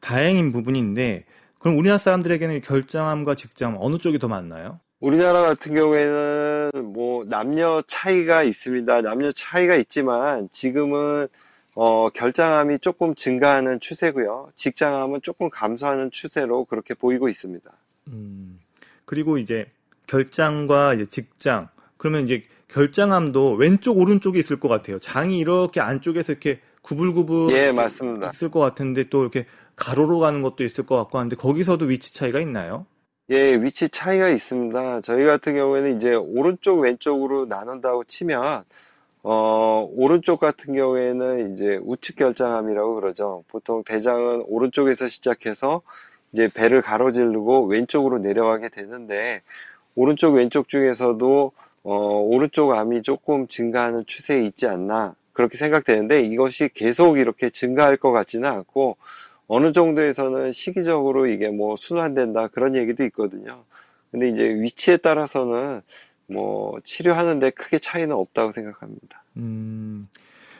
다행인 0.00 0.52
부분인데, 0.52 1.24
그럼 1.58 1.78
우리나라 1.78 1.98
사람들에게는 1.98 2.60
결장암과 2.60 3.34
직장암 3.34 3.78
어느 3.80 3.98
쪽이 3.98 4.18
더 4.18 4.28
많나요? 4.28 4.80
우리나라 5.02 5.42
같은 5.42 5.74
경우에는 5.74 6.70
뭐 6.92 7.24
남녀 7.24 7.82
차이가 7.88 8.44
있습니다. 8.44 9.02
남녀 9.02 9.32
차이가 9.32 9.74
있지만 9.74 10.48
지금은 10.52 11.26
어, 11.74 12.10
결장암이 12.10 12.78
조금 12.78 13.16
증가하는 13.16 13.80
추세고요. 13.80 14.52
직장암은 14.54 15.22
조금 15.22 15.50
감소하는 15.50 16.12
추세로 16.12 16.66
그렇게 16.66 16.94
보이고 16.94 17.28
있습니다. 17.28 17.68
음, 18.08 18.60
그리고 19.04 19.38
이제 19.38 19.66
결장과 20.06 20.94
이제 20.94 21.06
직장, 21.06 21.68
그러면 21.96 22.24
이제 22.24 22.44
결장암도 22.68 23.54
왼쪽, 23.54 23.98
오른쪽이 23.98 24.38
있을 24.38 24.60
것 24.60 24.68
같아요. 24.68 25.00
장이 25.00 25.36
이렇게 25.36 25.80
안쪽에서 25.80 26.30
이렇게 26.30 26.60
구불구불 26.82 27.50
예, 27.50 27.72
맞습니다. 27.72 28.30
있을 28.30 28.52
것 28.52 28.60
같은데 28.60 29.08
또 29.08 29.22
이렇게 29.22 29.46
가로로 29.74 30.20
가는 30.20 30.42
것도 30.42 30.62
있을 30.62 30.86
것 30.86 30.96
같고 30.96 31.18
한데 31.18 31.34
거기서도 31.34 31.86
위치 31.86 32.14
차이가 32.14 32.38
있나요? 32.38 32.86
예, 33.32 33.54
위치 33.54 33.88
차이가 33.88 34.28
있습니다. 34.28 35.00
저희 35.00 35.24
같은 35.24 35.54
경우에는 35.54 35.96
이제 35.96 36.12
오른쪽, 36.12 36.80
왼쪽으로 36.80 37.46
나눈다고 37.46 38.04
치면, 38.04 38.64
어, 39.22 39.88
오른쪽 39.90 40.38
같은 40.38 40.74
경우에는 40.74 41.54
이제 41.54 41.80
우측 41.82 42.16
결장암이라고 42.16 42.94
그러죠. 42.96 43.42
보통 43.48 43.84
대장은 43.84 44.44
오른쪽에서 44.48 45.08
시작해서 45.08 45.80
이제 46.34 46.50
배를 46.52 46.82
가로지르고 46.82 47.64
왼쪽으로 47.68 48.18
내려가게 48.18 48.68
되는데, 48.68 49.40
오른쪽, 49.94 50.34
왼쪽 50.34 50.68
중에서도, 50.68 51.52
어, 51.84 51.94
오른쪽 51.94 52.72
암이 52.72 53.00
조금 53.00 53.46
증가하는 53.46 54.04
추세에 54.06 54.44
있지 54.44 54.66
않나, 54.66 55.14
그렇게 55.32 55.56
생각되는데, 55.56 56.20
이것이 56.24 56.68
계속 56.74 57.16
이렇게 57.16 57.48
증가할 57.48 57.96
것 57.96 58.12
같지는 58.12 58.46
않고, 58.46 58.98
어느 59.54 59.72
정도에서는 59.72 60.50
시기적으로 60.52 61.26
이게 61.26 61.50
뭐 61.50 61.76
순환된다 61.76 62.48
그런 62.48 62.74
얘기도 62.74 63.04
있거든요. 63.04 63.64
근데 64.10 64.30
이제 64.30 64.44
위치에 64.44 64.96
따라서는 64.96 65.82
뭐 66.26 66.78
치료하는데 66.84 67.50
크게 67.50 67.78
차이는 67.78 68.16
없다고 68.16 68.52
생각합니다. 68.52 69.22
음, 69.36 70.08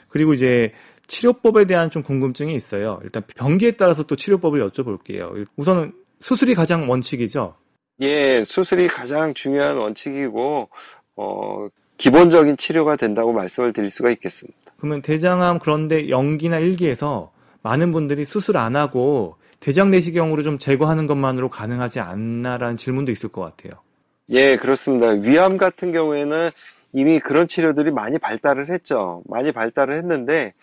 그리고 0.09 0.35
이제 0.35 0.73
치료법에 1.07 1.65
대한 1.65 1.89
좀 1.89 2.03
궁금증이 2.03 2.53
있어요. 2.53 2.99
일단 3.03 3.23
병기에 3.35 3.71
따라서 3.71 4.03
또 4.03 4.15
치료법을 4.15 4.69
여쭤볼게요. 4.69 5.43
우선은 5.57 5.93
수술이 6.21 6.53
가장 6.53 6.87
원칙이죠. 6.87 7.55
예, 8.01 8.43
수술이 8.43 8.89
가장 8.89 9.33
중요한 9.33 9.77
원칙이고 9.77 10.69
어, 11.15 11.67
기본적인 11.97 12.57
치료가 12.57 12.95
된다고 12.95 13.33
말씀을 13.33 13.73
드릴 13.73 13.89
수가 13.89 14.11
있겠습니다. 14.11 14.59
그러면 14.77 15.01
대장암 15.01 15.57
그런데 15.57 16.09
연기나 16.09 16.59
일기에서 16.59 17.32
많은 17.63 17.91
분들이 17.91 18.25
수술 18.25 18.57
안 18.57 18.75
하고 18.75 19.37
대장 19.59 19.89
내시경으로 19.89 20.43
좀 20.43 20.59
제거하는 20.59 21.07
것만으로 21.07 21.49
가능하지 21.49 22.01
않나라는 22.01 22.77
질문도 22.77 23.11
있을 23.11 23.29
것 23.29 23.41
같아요. 23.41 23.81
예, 24.29 24.57
그렇습니다. 24.57 25.07
위암 25.07 25.57
같은 25.57 25.91
경우에는 25.91 26.51
이미 26.91 27.19
그런 27.19 27.47
치료들이 27.47 27.91
많이 27.91 28.19
발달을 28.19 28.69
했죠. 28.69 29.23
많이 29.25 29.51
발달을 29.51 29.95
했는데 29.95 30.53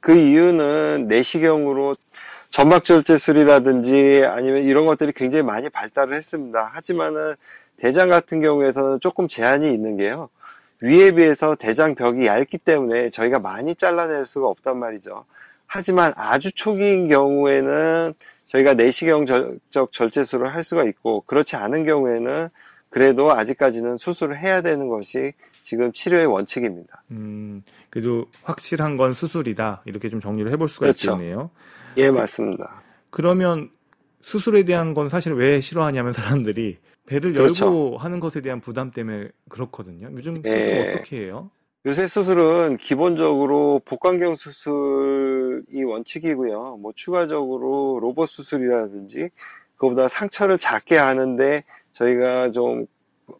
그 0.00 0.14
이유는 0.14 1.08
내시경으로 1.08 1.96
점막절제술이라든지 2.50 4.24
아니면 4.26 4.62
이런 4.64 4.84
것들이 4.84 5.12
굉장히 5.12 5.42
많이 5.42 5.70
발달을 5.70 6.14
했습니다. 6.14 6.70
하지만은 6.74 7.34
대장 7.78 8.10
같은 8.10 8.40
경우에서는 8.40 9.00
조금 9.00 9.26
제한이 9.26 9.72
있는 9.72 9.96
게요. 9.96 10.28
위에 10.80 11.12
비해서 11.12 11.54
대장 11.54 11.94
벽이 11.94 12.26
얇기 12.26 12.58
때문에 12.58 13.10
저희가 13.10 13.38
많이 13.38 13.74
잘라낼 13.74 14.26
수가 14.26 14.48
없단 14.48 14.78
말이죠. 14.78 15.24
하지만 15.74 16.12
아주 16.16 16.52
초기인 16.52 17.08
경우에는 17.08 18.12
저희가 18.48 18.74
내시경적 18.74 19.90
절제술을 19.90 20.54
할 20.54 20.64
수가 20.64 20.84
있고 20.84 21.22
그렇지 21.22 21.56
않은 21.56 21.84
경우에는 21.84 22.50
그래도 22.90 23.32
아직까지는 23.32 23.96
수술을 23.96 24.38
해야 24.38 24.60
되는 24.60 24.88
것이 24.88 25.32
지금 25.62 25.90
치료의 25.92 26.26
원칙입니다. 26.26 27.02
음, 27.12 27.62
그래도 27.88 28.26
확실한 28.42 28.98
건 28.98 29.14
수술이다. 29.14 29.84
이렇게 29.86 30.10
좀 30.10 30.20
정리를 30.20 30.52
해볼 30.52 30.68
수가 30.68 30.86
그렇죠. 30.86 31.12
있겠네요. 31.12 31.50
예, 31.96 32.10
맞습니다. 32.10 32.82
그러면 33.08 33.70
수술에 34.20 34.64
대한 34.64 34.92
건 34.92 35.08
사실 35.08 35.32
왜 35.32 35.60
싫어하냐면 35.60 36.12
사람들이 36.12 36.76
배를 37.06 37.32
그렇죠. 37.32 37.64
열고 37.64 37.96
하는 37.96 38.20
것에 38.20 38.42
대한 38.42 38.60
부담 38.60 38.90
때문에 38.90 39.28
그렇거든요. 39.48 40.10
요즘 40.12 40.36
수술 40.36 40.50
예. 40.50 40.90
어떻게 40.90 41.20
해요? 41.24 41.50
요새 41.84 42.06
수술은 42.06 42.76
기본적으로 42.76 43.80
복강경 43.84 44.36
수술이 44.36 45.82
원칙이고요. 45.82 46.76
뭐 46.80 46.92
추가적으로 46.94 47.98
로봇 48.00 48.28
수술이라든지 48.28 49.30
그보다 49.76 50.06
상처를 50.06 50.58
작게 50.58 50.96
하는데 50.96 51.64
저희가 51.90 52.52
좀 52.52 52.86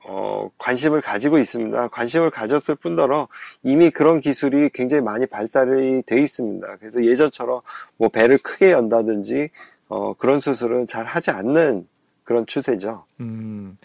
어, 0.08 0.50
관심을 0.58 1.00
가지고 1.00 1.38
있습니다. 1.38 1.88
관심을 1.88 2.30
가졌을 2.30 2.75
뿐더러 2.75 3.28
이미 3.62 3.90
그런 3.90 4.20
기술이 4.20 4.70
굉장히 4.70 5.04
많이 5.04 5.26
발달이 5.26 6.02
돼 6.02 6.20
있습니다. 6.20 6.76
그래서 6.78 7.04
예전처럼 7.04 7.61
뭐 7.96 8.08
배를 8.08 8.38
크게 8.38 8.72
연다든지 8.72 9.50
어, 9.88 10.14
그런 10.14 10.40
수술은 10.40 10.88
잘 10.88 11.04
하지 11.04 11.30
않는 11.30 11.87
그런 12.25 12.46
추세죠. 12.46 13.04
음, 13.20 13.78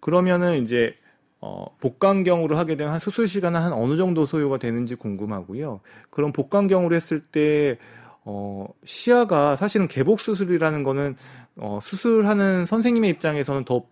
그러면은 0.00 0.62
이제 0.62 0.94
어, 1.40 1.66
복강경으로 1.80 2.56
하게 2.56 2.76
되면 2.76 2.92
한 2.92 3.00
수술 3.00 3.26
시간은 3.26 3.60
한 3.60 3.72
어느 3.72 3.96
정도 3.96 4.26
소요가 4.26 4.58
되는지 4.58 4.94
궁금하고요. 4.94 5.80
그럼 6.10 6.32
복강경으로 6.32 6.94
했을 6.94 7.20
때 7.20 7.78
어, 8.24 8.66
시야가 8.84 9.56
사실은 9.56 9.88
개복 9.88 10.20
수술이라는 10.20 10.82
거는 10.82 11.16
어, 11.56 11.78
수술하는 11.82 12.66
선생님의 12.66 13.10
입장에서는 13.10 13.64
더 13.64 13.84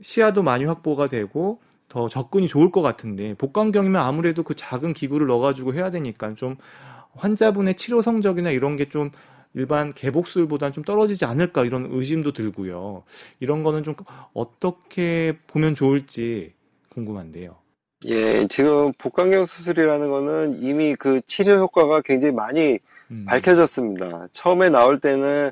시야도 0.00 0.42
많이 0.42 0.64
확보가 0.64 1.08
되고 1.08 1.60
더 1.88 2.08
접근이 2.08 2.48
좋을 2.48 2.70
것 2.70 2.80
같은데 2.82 3.34
복강경이면 3.34 4.00
아무래도 4.00 4.42
그 4.42 4.54
작은 4.54 4.94
기구를 4.94 5.26
넣어가지고 5.26 5.74
해야 5.74 5.90
되니까 5.90 6.34
좀 6.34 6.56
환자분의 7.16 7.76
치료 7.76 8.00
성적이나 8.00 8.50
이런 8.50 8.76
게 8.76 8.86
좀 8.86 9.10
일반 9.54 9.92
개복술보다는 9.92 10.72
좀 10.72 10.84
떨어지지 10.84 11.24
않을까 11.24 11.64
이런 11.64 11.88
의심도 11.90 12.32
들고요. 12.32 13.02
이런 13.40 13.62
거는 13.62 13.82
좀 13.82 13.94
어떻게 14.32 15.38
보면 15.46 15.74
좋을지 15.74 16.54
궁금한데요. 16.90 17.56
예, 18.06 18.46
지금 18.48 18.92
복강경 18.94 19.46
수술이라는 19.46 20.10
거는 20.10 20.54
이미 20.62 20.94
그 20.94 21.20
치료 21.26 21.56
효과가 21.56 22.00
굉장히 22.02 22.32
많이 22.34 22.78
음, 23.10 23.26
밝혀졌습니다. 23.28 24.28
처음에 24.32 24.70
나올 24.70 25.00
때는 25.00 25.50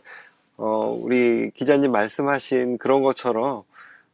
어, 0.57 0.99
우리 1.01 1.51
기자님 1.55 1.93
말씀하신 1.93 2.79
그런 2.79 3.03
것처럼 3.03 3.63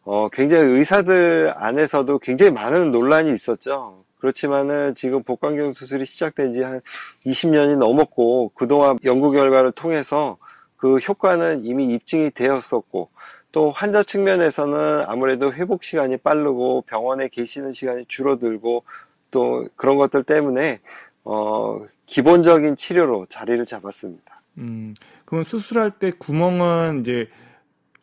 어, 0.03 0.29
굉장히 0.31 0.73
의사들 0.73 1.53
안에서도 1.57 2.19
굉장히 2.19 2.53
많은 2.53 2.91
논란이 2.91 3.33
있었죠. 3.33 4.05
그렇지만은 4.19 4.95
지금 4.95 5.23
복강경 5.23 5.73
수술이 5.75 6.05
시작된 6.07 6.53
지 6.55 6.63
한 6.63 6.81
20년이 7.27 7.77
넘었고 7.77 8.53
그동안 8.55 8.99
연구 9.05 9.31
결과를 9.31 9.73
통해서 9.73 10.39
그 10.77 10.97
효과는 10.99 11.65
이미 11.65 11.87
입증이 11.95 12.31
되었었고 12.31 13.11
또 13.55 13.71
환자 13.71 14.03
측면에서는 14.03 15.05
아무래도 15.07 15.53
회복 15.53 15.85
시간이 15.85 16.17
빠르고 16.17 16.83
병원에 16.89 17.29
계시는 17.29 17.71
시간이 17.71 18.07
줄어들고 18.09 18.83
또 19.31 19.69
그런 19.77 19.97
것들 19.97 20.25
때문에 20.25 20.81
어, 21.23 21.87
기본적인 22.07 22.75
치료로 22.75 23.27
자리를 23.27 23.65
잡았습니다. 23.65 24.43
음, 24.59 24.93
그러면 25.25 25.45
수술할 25.45 25.93
때 25.93 26.11
구멍은 26.11 27.03
이제 27.03 27.29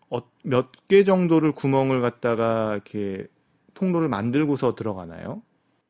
어, 0.09 0.21
몇개 0.43 1.03
정도를 1.03 1.51
구멍을 1.51 1.99
갖다가 1.99 2.71
이렇게 2.71 3.27
통로를 3.73 4.07
만들고서 4.07 4.75
들어가나요? 4.75 5.41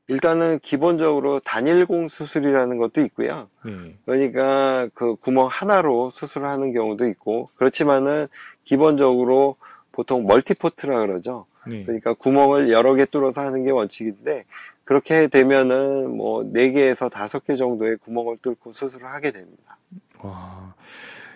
일단은 0.07 0.57
기본적으로 0.59 1.39
단일공 1.39 2.07
수술이라는 2.09 2.77
것도 2.79 3.01
있고요. 3.01 3.47
네. 3.63 3.95
그러니까 4.05 4.89
그 4.95 5.15
구멍 5.15 5.47
하나로 5.47 6.09
수술을 6.09 6.47
하는 6.47 6.73
경우도 6.73 7.07
있고 7.07 7.49
그렇지만은 7.55 8.27
기본적으로 8.63 9.55
보통 9.91 10.25
멀티포트라 10.25 10.99
그러죠. 11.05 11.45
네. 11.67 11.83
그러니까 11.83 12.13
구멍을 12.13 12.69
여러 12.69 12.95
개 12.95 13.05
뚫어서 13.05 13.41
하는 13.41 13.63
게 13.63 13.71
원칙인데 13.71 14.45
그렇게 14.83 15.27
되면은 15.27 16.17
뭐네 16.17 16.71
개에서 16.71 17.09
다섯 17.09 17.45
개 17.45 17.55
정도의 17.55 17.97
구멍을 17.97 18.37
뚫고 18.41 18.73
수술을 18.73 19.07
하게 19.07 19.31
됩니다. 19.31 19.77
와. 20.19 20.73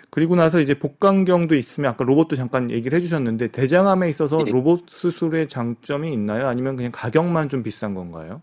그리고 0.10 0.36
나서 0.36 0.62
이제 0.62 0.80
복강경도 0.80 1.56
있으면 1.56 1.92
아까 1.92 2.06
로봇도 2.06 2.38
잠깐 2.38 2.72
얘기를 2.72 2.98
해주셨는데 2.98 3.50
대장암에 3.50 4.08
있어서 4.10 4.40
예. 4.48 4.52
로봇 4.52 4.86
수술의 4.90 5.50
장점이 5.50 6.12
있나요? 6.14 6.48
아니면 6.48 6.78
그냥 6.78 6.92
가격만 6.94 7.50
좀 7.50 7.64
비싼 7.64 7.94
건가요? 7.94 8.42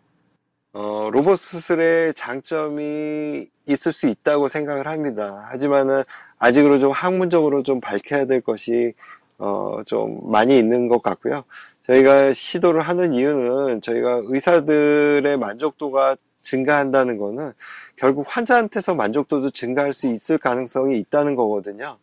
어, 0.74 1.08
로봇 1.10 1.38
수술의 1.38 2.14
장점이 2.14 3.48
있을 3.66 3.92
수 3.92 4.06
있다고 4.06 4.48
생각을 4.48 4.86
합니다. 4.86 5.46
하지만은 5.50 6.04
아직으로 6.42 6.80
좀 6.80 6.90
학문적으로 6.90 7.62
좀 7.62 7.80
밝혀야 7.80 8.26
될 8.26 8.40
것이 8.40 8.94
어, 9.38 9.78
좀 9.86 10.18
많이 10.24 10.58
있는 10.58 10.88
것 10.88 11.00
같고요. 11.00 11.44
저희가 11.86 12.32
시도를 12.32 12.80
하는 12.80 13.12
이유는 13.12 13.80
저희가 13.80 14.22
의사들의 14.24 15.38
만족도가 15.38 16.16
증가한다는 16.42 17.16
거는 17.16 17.52
결국 17.94 18.26
환자한테서 18.28 18.96
만족도도 18.96 19.50
증가할 19.50 19.92
수 19.92 20.08
있을 20.08 20.36
가능성이 20.36 20.98
있다는 20.98 21.36
거거든요. 21.36 21.98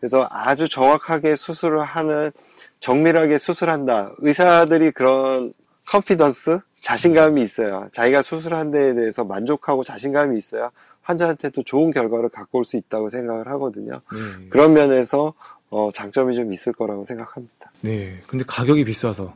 그래서 0.00 0.26
아주 0.30 0.70
정확하게 0.70 1.36
수술을 1.36 1.82
하는 1.82 2.32
정밀하게 2.80 3.36
수술한다. 3.36 4.14
의사들이 4.18 4.92
그런 4.92 5.52
컨피던스, 5.86 6.60
자신감이 6.80 7.42
있어요. 7.42 7.88
자기가 7.92 8.22
수술한 8.22 8.70
데에 8.70 8.94
대해서 8.94 9.22
만족하고 9.22 9.84
자신감이 9.84 10.38
있어야 10.38 10.70
환자한테도 11.02 11.62
좋은 11.64 11.90
결과를 11.90 12.28
갖고 12.28 12.58
올 12.58 12.64
수 12.64 12.76
있다고 12.76 13.08
생각을 13.10 13.48
하거든요. 13.48 14.00
네. 14.12 14.48
그런 14.50 14.72
면에서 14.74 15.34
어, 15.70 15.90
장점이 15.92 16.34
좀 16.36 16.52
있을 16.52 16.72
거라고 16.72 17.04
생각합니다. 17.04 17.72
네. 17.80 18.20
근데 18.26 18.44
가격이 18.46 18.84
비싸서. 18.84 19.34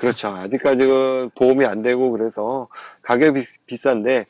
그렇죠. 0.00 0.28
아직까지는 0.28 1.30
보험이 1.34 1.64
안 1.66 1.82
되고 1.82 2.10
그래서 2.12 2.68
가격이 3.02 3.40
비- 3.40 3.46
비싼데 3.66 4.26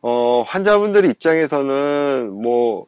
어, 0.00 0.42
환자분들 0.46 1.04
입장에서는 1.04 2.30
뭐 2.32 2.86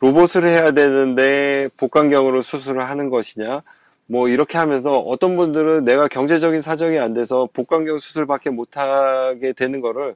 로봇을 0.00 0.46
해야 0.46 0.72
되는데 0.72 1.68
복강경으로 1.76 2.42
수술을 2.42 2.88
하는 2.88 3.08
것이냐 3.08 3.62
뭐 4.06 4.28
이렇게 4.28 4.58
하면서 4.58 4.98
어떤 4.98 5.36
분들은 5.36 5.84
내가 5.84 6.06
경제적인 6.08 6.60
사정이 6.60 6.98
안 6.98 7.14
돼서 7.14 7.48
복강경 7.52 7.98
수술밖에 8.00 8.50
못 8.50 8.76
하게 8.76 9.52
되는 9.52 9.80
거를 9.80 10.14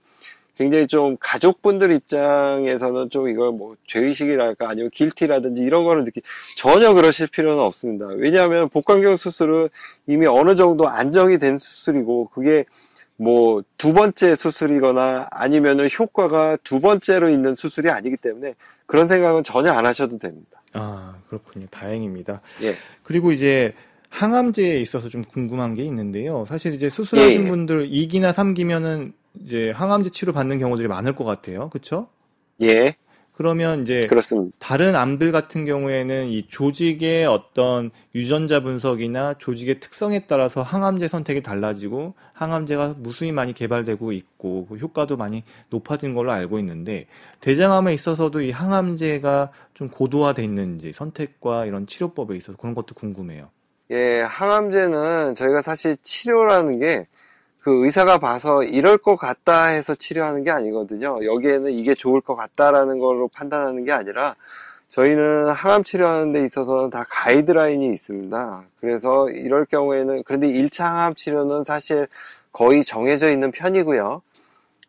굉장히 0.56 0.86
좀 0.86 1.16
가족분들 1.20 1.92
입장에서는 1.92 3.10
좀 3.10 3.28
이걸 3.28 3.52
뭐 3.52 3.76
죄의식이랄까 3.86 4.68
아니면 4.68 4.90
길티라든지 4.92 5.62
이런 5.62 5.84
거를 5.84 6.04
느끼 6.04 6.22
전혀 6.56 6.94
그러실 6.94 7.26
필요는 7.26 7.62
없습니다. 7.62 8.06
왜냐하면 8.06 8.68
복강경 8.70 9.16
수술은 9.16 9.68
이미 10.06 10.26
어느 10.26 10.56
정도 10.56 10.88
안정이 10.88 11.38
된 11.38 11.58
수술이고 11.58 12.30
그게 12.30 12.64
뭐 13.16 13.62
두 13.78 13.92
번째 13.92 14.34
수술이거나 14.34 15.28
아니면은 15.30 15.88
효과가 15.96 16.58
두 16.64 16.80
번째로 16.80 17.28
있는 17.28 17.54
수술이 17.54 17.90
아니기 17.90 18.16
때문에 18.16 18.54
그런 18.86 19.08
생각은 19.08 19.42
전혀 19.42 19.72
안 19.72 19.84
하셔도 19.86 20.18
됩니다. 20.18 20.62
아, 20.72 21.16
그렇군요. 21.28 21.66
다행입니다. 21.70 22.40
예. 22.62 22.74
그리고 23.02 23.32
이제 23.32 23.74
항암제에 24.10 24.80
있어서 24.80 25.08
좀 25.08 25.22
궁금한 25.22 25.74
게 25.74 25.84
있는데요. 25.84 26.44
사실 26.46 26.74
이제 26.74 26.88
수술하신 26.88 27.40
예, 27.40 27.44
예. 27.44 27.48
분들 27.48 27.90
2기나 27.90 28.32
3기면은 28.32 29.12
이제 29.42 29.70
항암제 29.70 30.10
치료 30.10 30.32
받는 30.32 30.58
경우들이 30.58 30.88
많을 30.88 31.14
것 31.14 31.24
같아요. 31.24 31.68
그렇죠? 31.70 32.08
예. 32.62 32.96
그러면 33.36 33.82
이제 33.82 34.06
그렇습니다. 34.06 34.56
다른 34.58 34.96
암들 34.96 35.30
같은 35.30 35.66
경우에는 35.66 36.28
이 36.28 36.46
조직의 36.48 37.26
어떤 37.26 37.90
유전자 38.14 38.60
분석이나 38.60 39.34
조직의 39.34 39.80
특성에 39.80 40.20
따라서 40.26 40.62
항암제 40.62 41.08
선택이 41.08 41.42
달라지고 41.42 42.14
항암제가 42.32 42.94
무수히 42.96 43.32
많이 43.32 43.52
개발되고 43.52 44.12
있고 44.12 44.66
그 44.66 44.76
효과도 44.76 45.18
많이 45.18 45.42
높아진 45.68 46.14
걸로 46.14 46.32
알고 46.32 46.58
있는데 46.60 47.08
대장암에 47.40 47.92
있어서도 47.92 48.40
이 48.40 48.50
항암제가 48.52 49.52
좀 49.74 49.90
고도화돼 49.90 50.42
있는지 50.42 50.94
선택과 50.94 51.66
이런 51.66 51.86
치료법에 51.86 52.34
있어서 52.36 52.56
그런 52.56 52.74
것도 52.74 52.94
궁금해요. 52.94 53.50
예, 53.90 54.20
항암제는 54.22 55.34
저희가 55.36 55.62
사실 55.62 55.96
치료라는 56.02 56.78
게 56.80 57.06
그 57.66 57.84
의사가 57.84 58.18
봐서 58.18 58.62
이럴 58.62 58.96
것 58.96 59.16
같다 59.16 59.64
해서 59.64 59.96
치료하는 59.96 60.44
게 60.44 60.52
아니거든요. 60.52 61.18
여기에는 61.24 61.72
이게 61.72 61.96
좋을 61.96 62.20
것 62.20 62.36
같다라는 62.36 63.00
걸로 63.00 63.26
판단하는 63.26 63.84
게 63.84 63.90
아니라 63.90 64.36
저희는 64.88 65.48
항암 65.48 65.82
치료하는 65.82 66.32
데 66.32 66.44
있어서는 66.44 66.90
다 66.90 67.04
가이드라인이 67.10 67.84
있습니다. 67.92 68.64
그래서 68.80 69.28
이럴 69.30 69.64
경우에는 69.64 70.22
그런데 70.24 70.46
1차 70.46 70.84
항암 70.84 71.16
치료는 71.16 71.64
사실 71.64 72.06
거의 72.52 72.84
정해져 72.84 73.32
있는 73.32 73.50
편이고요. 73.50 74.22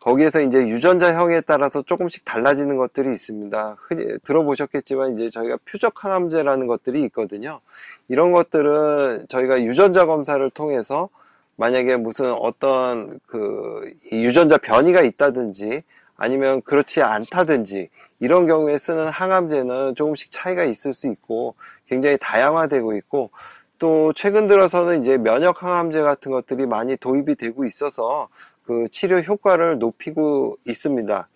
거기에서 0.08 0.40
이제 0.40 0.70
유전자형에 0.70 1.42
따라서 1.42 1.82
조금씩 1.82 2.24
달라지는 2.24 2.78
것들이 2.78 3.12
있습니다. 3.12 3.76
흔히 3.78 4.18
들어보셨겠지만 4.24 5.14
이제 5.14 5.30
저희가 5.30 5.58
표적 5.66 6.06
항암제라는 6.06 6.66
것들이 6.66 7.02
있거든요. 7.08 7.60
이런 8.08 8.32
것들은 8.32 9.26
저희가 9.28 9.62
유전자 9.64 10.06
검사를 10.06 10.50
통해서 10.52 11.10
만약에 11.58 11.98
무슨 11.98 12.32
어떤 12.32 13.20
그 13.28 13.82
유전자 14.14 14.58
변이가 14.58 15.02
있다든지 15.02 15.84
아니면 16.16 16.62
그렇지 16.62 17.02
않다든지 17.02 17.90
이런 18.22 18.46
경우에 18.46 18.78
쓰는 18.78 19.10
항암제는 19.10 19.96
조금씩 19.96 20.32
차이가 20.32 20.64
있을 20.64 20.94
수 20.94 21.08
있고 21.08 21.56
굉장히 21.86 22.18
다양화되고 22.18 22.96
있고 22.96 23.32
또 23.78 24.14
최근 24.14 24.48
들어서는 24.48 25.02
이제 25.02 25.18
면역 25.18 25.64
항암제 25.64 26.02
같은 26.02 26.32
것들이 26.32 26.66
많이 26.66 26.96
도입이 26.96 27.36
되고 27.36 27.66
있어서 27.66 28.30
그 28.68 28.86
치료 28.92 29.20
효과를 29.20 29.80
높이고 29.80 30.58
있습니다. 30.68 31.30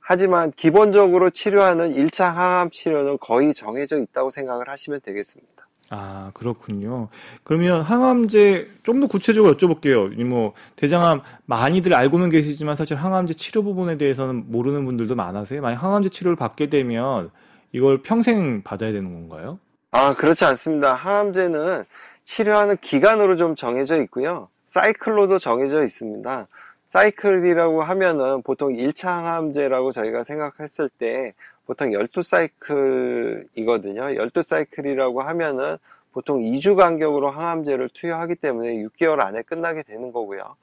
하지만 0.00 0.50
기본적으로 0.50 1.30
치료하는 1.30 1.92
1차 1.92 2.24
항암 2.32 2.70
치료는 2.72 3.18
거의 3.20 3.54
정해져 3.54 4.00
있다고 4.00 4.30
생각을 4.30 4.68
하시면 4.68 5.00
되겠습니다. 5.04 5.52
아, 5.90 6.30
그렇군요. 6.34 7.08
그러면 7.44 7.82
항암제 7.82 8.68
좀 8.82 9.00
더 9.00 9.06
구체적으로 9.06 9.54
여쭤볼게요. 9.54 10.20
뭐 10.24 10.54
대장암 10.76 11.20
많이들 11.44 11.94
알고는 11.94 12.30
계시지만 12.30 12.74
사실 12.76 12.96
항암제 12.96 13.34
치료 13.34 13.62
부분에 13.62 13.96
대해서는 13.96 14.46
모르는 14.50 14.84
분들도 14.84 15.14
많아서요. 15.14 15.60
만약 15.60 15.82
항암제 15.82 16.08
치료를 16.08 16.34
받게 16.34 16.66
되면 16.68 17.30
이걸 17.70 18.02
평생 18.02 18.62
받아야 18.62 18.90
되는 18.90 19.12
건가요? 19.28 19.60
아, 19.92 20.14
그렇지 20.14 20.44
않습니다. 20.46 20.94
항암제는 20.94 21.84
치료하는 22.24 22.76
기간으로 22.80 23.36
좀 23.36 23.54
정해져 23.54 24.02
있고요. 24.02 24.48
사이클로도 24.66 25.38
정해져 25.38 25.84
있습니다. 25.84 26.48
사이클이라고 26.86 27.82
하면은 27.82 28.42
보통 28.42 28.72
1차 28.74 29.06
항암제라고 29.08 29.92
저희가 29.92 30.24
생각했을 30.24 30.88
때 30.90 31.32
보통 31.66 31.90
12사이클이거든요. 31.90 34.16
12사이클이라고 34.16 35.20
하면은 35.22 35.76
보통 36.12 36.42
2주 36.42 36.76
간격으로 36.76 37.30
항암제를 37.30 37.88
투여하기 37.94 38.34
때문에 38.36 38.76
6개월 38.84 39.20
안에 39.20 39.42
끝나게 39.42 39.82
되는 39.82 40.12
거고요. 40.12 40.56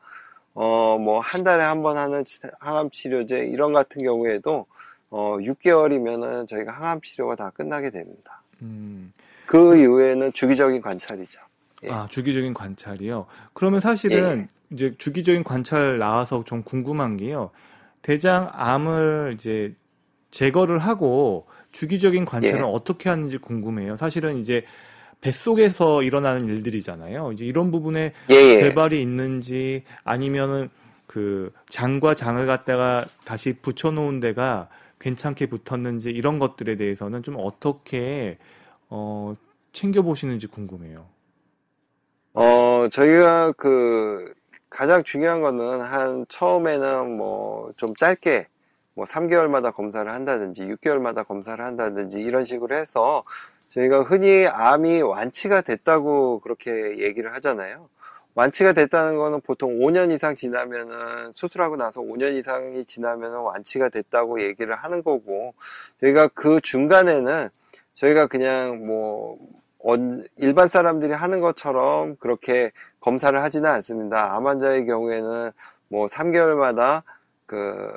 어, 0.53 0.97
뭐, 0.99 1.19
한 1.19 1.43
달에 1.43 1.63
한 1.63 1.81
번 1.83 1.97
하는 1.97 2.23
항암 2.59 2.89
치료제, 2.91 3.39
이런 3.45 3.71
같은 3.73 4.03
경우에도, 4.03 4.65
어, 5.09 5.37
6개월이면은 5.39 6.47
저희가 6.47 6.71
항암 6.73 7.01
치료가 7.01 7.35
다 7.35 7.49
끝나게 7.51 7.89
됩니다. 7.91 8.41
음. 8.61 9.13
그 9.45 9.77
이후에는 9.77 10.33
주기적인 10.33 10.81
관찰이죠. 10.81 11.39
예. 11.83 11.89
아, 11.89 12.07
주기적인 12.09 12.53
관찰이요? 12.53 13.25
그러면 13.53 13.79
사실은 13.79 14.49
예. 14.49 14.73
이제 14.73 14.93
주기적인 14.97 15.43
관찰 15.43 15.97
나와서 15.97 16.43
좀 16.45 16.63
궁금한 16.63 17.17
게요. 17.17 17.51
대장암을 18.01 19.33
이제 19.35 19.75
제거를 20.31 20.79
하고 20.79 21.47
주기적인 21.71 22.25
관찰은 22.25 22.59
예. 22.59 22.63
어떻게 22.63 23.09
하는지 23.09 23.37
궁금해요. 23.37 23.95
사실은 23.97 24.37
이제 24.37 24.65
뱃속에서 25.21 26.03
일어나는 26.03 26.45
일들이잖아요. 26.45 27.33
이제 27.33 27.45
이런 27.45 27.71
부분에 27.71 28.13
예예. 28.29 28.59
재발이 28.59 28.97
예. 28.97 29.01
있는지 29.01 29.83
아니면은 30.03 30.69
그 31.07 31.51
장과 31.69 32.13
장을 32.15 32.45
갖다가 32.45 33.05
다시 33.25 33.53
붙여놓은 33.53 34.19
데가 34.19 34.69
괜찮게 34.99 35.47
붙었는지 35.47 36.09
이런 36.11 36.39
것들에 36.39 36.75
대해서는 36.75 37.23
좀 37.23 37.35
어떻게 37.39 38.37
어, 38.89 39.35
챙겨보시는지 39.73 40.47
궁금해요. 40.47 41.07
어, 42.33 42.87
저희가 42.91 43.53
그 43.57 44.33
가장 44.69 45.03
중요한 45.03 45.41
거는 45.41 45.81
한 45.81 46.25
처음에는 46.29 47.17
뭐 47.17 47.49
좀 47.77 47.95
짧게 47.95 48.47
뭐 48.95 49.05
3개월마다 49.05 49.73
검사를 49.73 50.09
한다든지 50.11 50.63
6개월마다 50.63 51.25
검사를 51.27 51.63
한다든지 51.63 52.19
이런 52.19 52.43
식으로 52.43 52.75
해서 52.75 53.23
저희가 53.69 54.01
흔히 54.03 54.47
암이 54.47 55.01
완치가 55.03 55.61
됐다고 55.61 56.39
그렇게 56.41 56.99
얘기를 56.99 57.33
하잖아요. 57.35 57.89
완치가 58.35 58.73
됐다는 58.73 59.17
거는 59.17 59.41
보통 59.41 59.79
5년 59.79 60.11
이상 60.11 60.35
지나면은 60.35 61.31
수술하고 61.33 61.75
나서 61.77 62.01
5년 62.01 62.35
이상이 62.35 62.85
지나면은 62.85 63.39
완치가 63.39 63.89
됐다고 63.89 64.41
얘기를 64.41 64.73
하는 64.75 65.03
거고 65.03 65.53
저희가 66.01 66.29
그 66.29 66.59
중간에는 66.61 67.49
저희가 67.95 68.27
그냥 68.27 68.85
뭐 68.87 69.37
일반 70.37 70.67
사람들이 70.67 71.13
하는 71.13 71.39
것처럼 71.39 72.17
그렇게 72.17 72.71
검사를 72.99 73.41
하지는 73.41 73.69
않습니다. 73.69 74.35
암 74.35 74.47
환자의 74.47 74.85
경우에는 74.85 75.51
뭐 75.87 76.05
3개월마다 76.07 77.03
그 77.45 77.89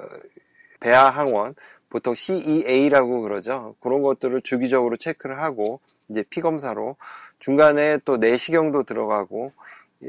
배아 0.81 1.11
항원, 1.11 1.55
보통 1.91 2.15
CEA라고 2.15 3.23
그러죠. 3.23 3.75
그런 3.81 4.03
것들을 4.03 4.41
주기적으로 4.41 4.97
체크를 4.97 5.39
하고 5.39 5.81
이제 6.09 6.25
피 6.29 6.41
검사로 6.41 6.97
중간에 7.39 7.99
또 8.05 8.17
내시경도 8.17 8.85
들어가고 8.85 9.53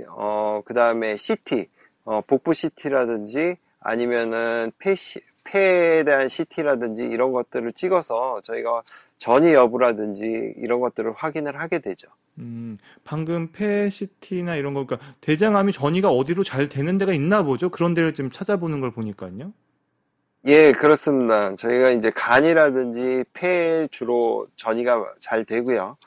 어 0.08 0.62
그다음에 0.66 1.18
CT, 1.18 1.70
어 2.06 2.22
복부 2.22 2.54
CT라든지 2.54 3.58
아니면은 3.80 4.72
폐 4.80 4.96
폐에 5.44 6.04
대한 6.04 6.28
CT라든지 6.28 7.04
이런 7.04 7.32
것들을 7.32 7.72
찍어서 7.74 8.42
저희가 8.42 8.84
전이 9.18 9.54
여부라든지 9.54 10.54
이런 10.58 10.80
것들을 10.80 11.14
확인을 11.14 11.60
하게 11.60 11.80
되죠. 11.80 12.08
음, 12.40 12.78
방금 13.04 13.52
폐 13.52 13.90
CT나 13.90 14.56
이런 14.56 14.74
거, 14.74 14.86
그러니까 14.86 15.14
대장암이 15.22 15.72
전이가 15.72 16.10
어디로 16.10 16.44
잘 16.44 16.68
되는 16.70 16.98
데가 16.98 17.14
있나 17.14 17.44
보죠. 17.44 17.70
그런 17.70 17.94
데를 17.94 18.14
좀 18.14 18.32
찾아보는 18.32 18.80
걸 18.80 18.92
보니까요. 18.92 19.54
예, 20.46 20.74
그렇습니다. 20.74 21.56
저희가 21.56 21.92
이제 21.92 22.12
간이라든지 22.12 23.24
폐에 23.34 23.88
주로 23.92 24.48
전이가 24.56 25.14
잘 25.20 25.46
되고요. 25.46 25.98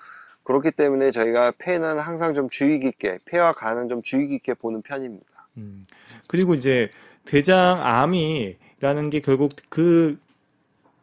그렇기 0.43 0.73
때문에 0.73 1.11
저희가 1.11 1.53
폐는 1.59 1.99
항상 1.99 2.35
좀 2.35 2.51
주의 2.51 2.79
깊게, 2.79 3.21
폐와 3.25 3.53
간은 3.53 3.89
좀 3.89 4.03
주의 4.03 4.29
깊게 4.29 4.55
보는 4.55 4.83
편입니다. 4.83 5.27
음, 5.57 5.87
그리고 6.27 6.55
이제 6.55 6.91
대장암이 7.25 8.57
라는 8.87 9.11
게 9.11 9.21
결국 9.21 9.53
그 9.69 10.19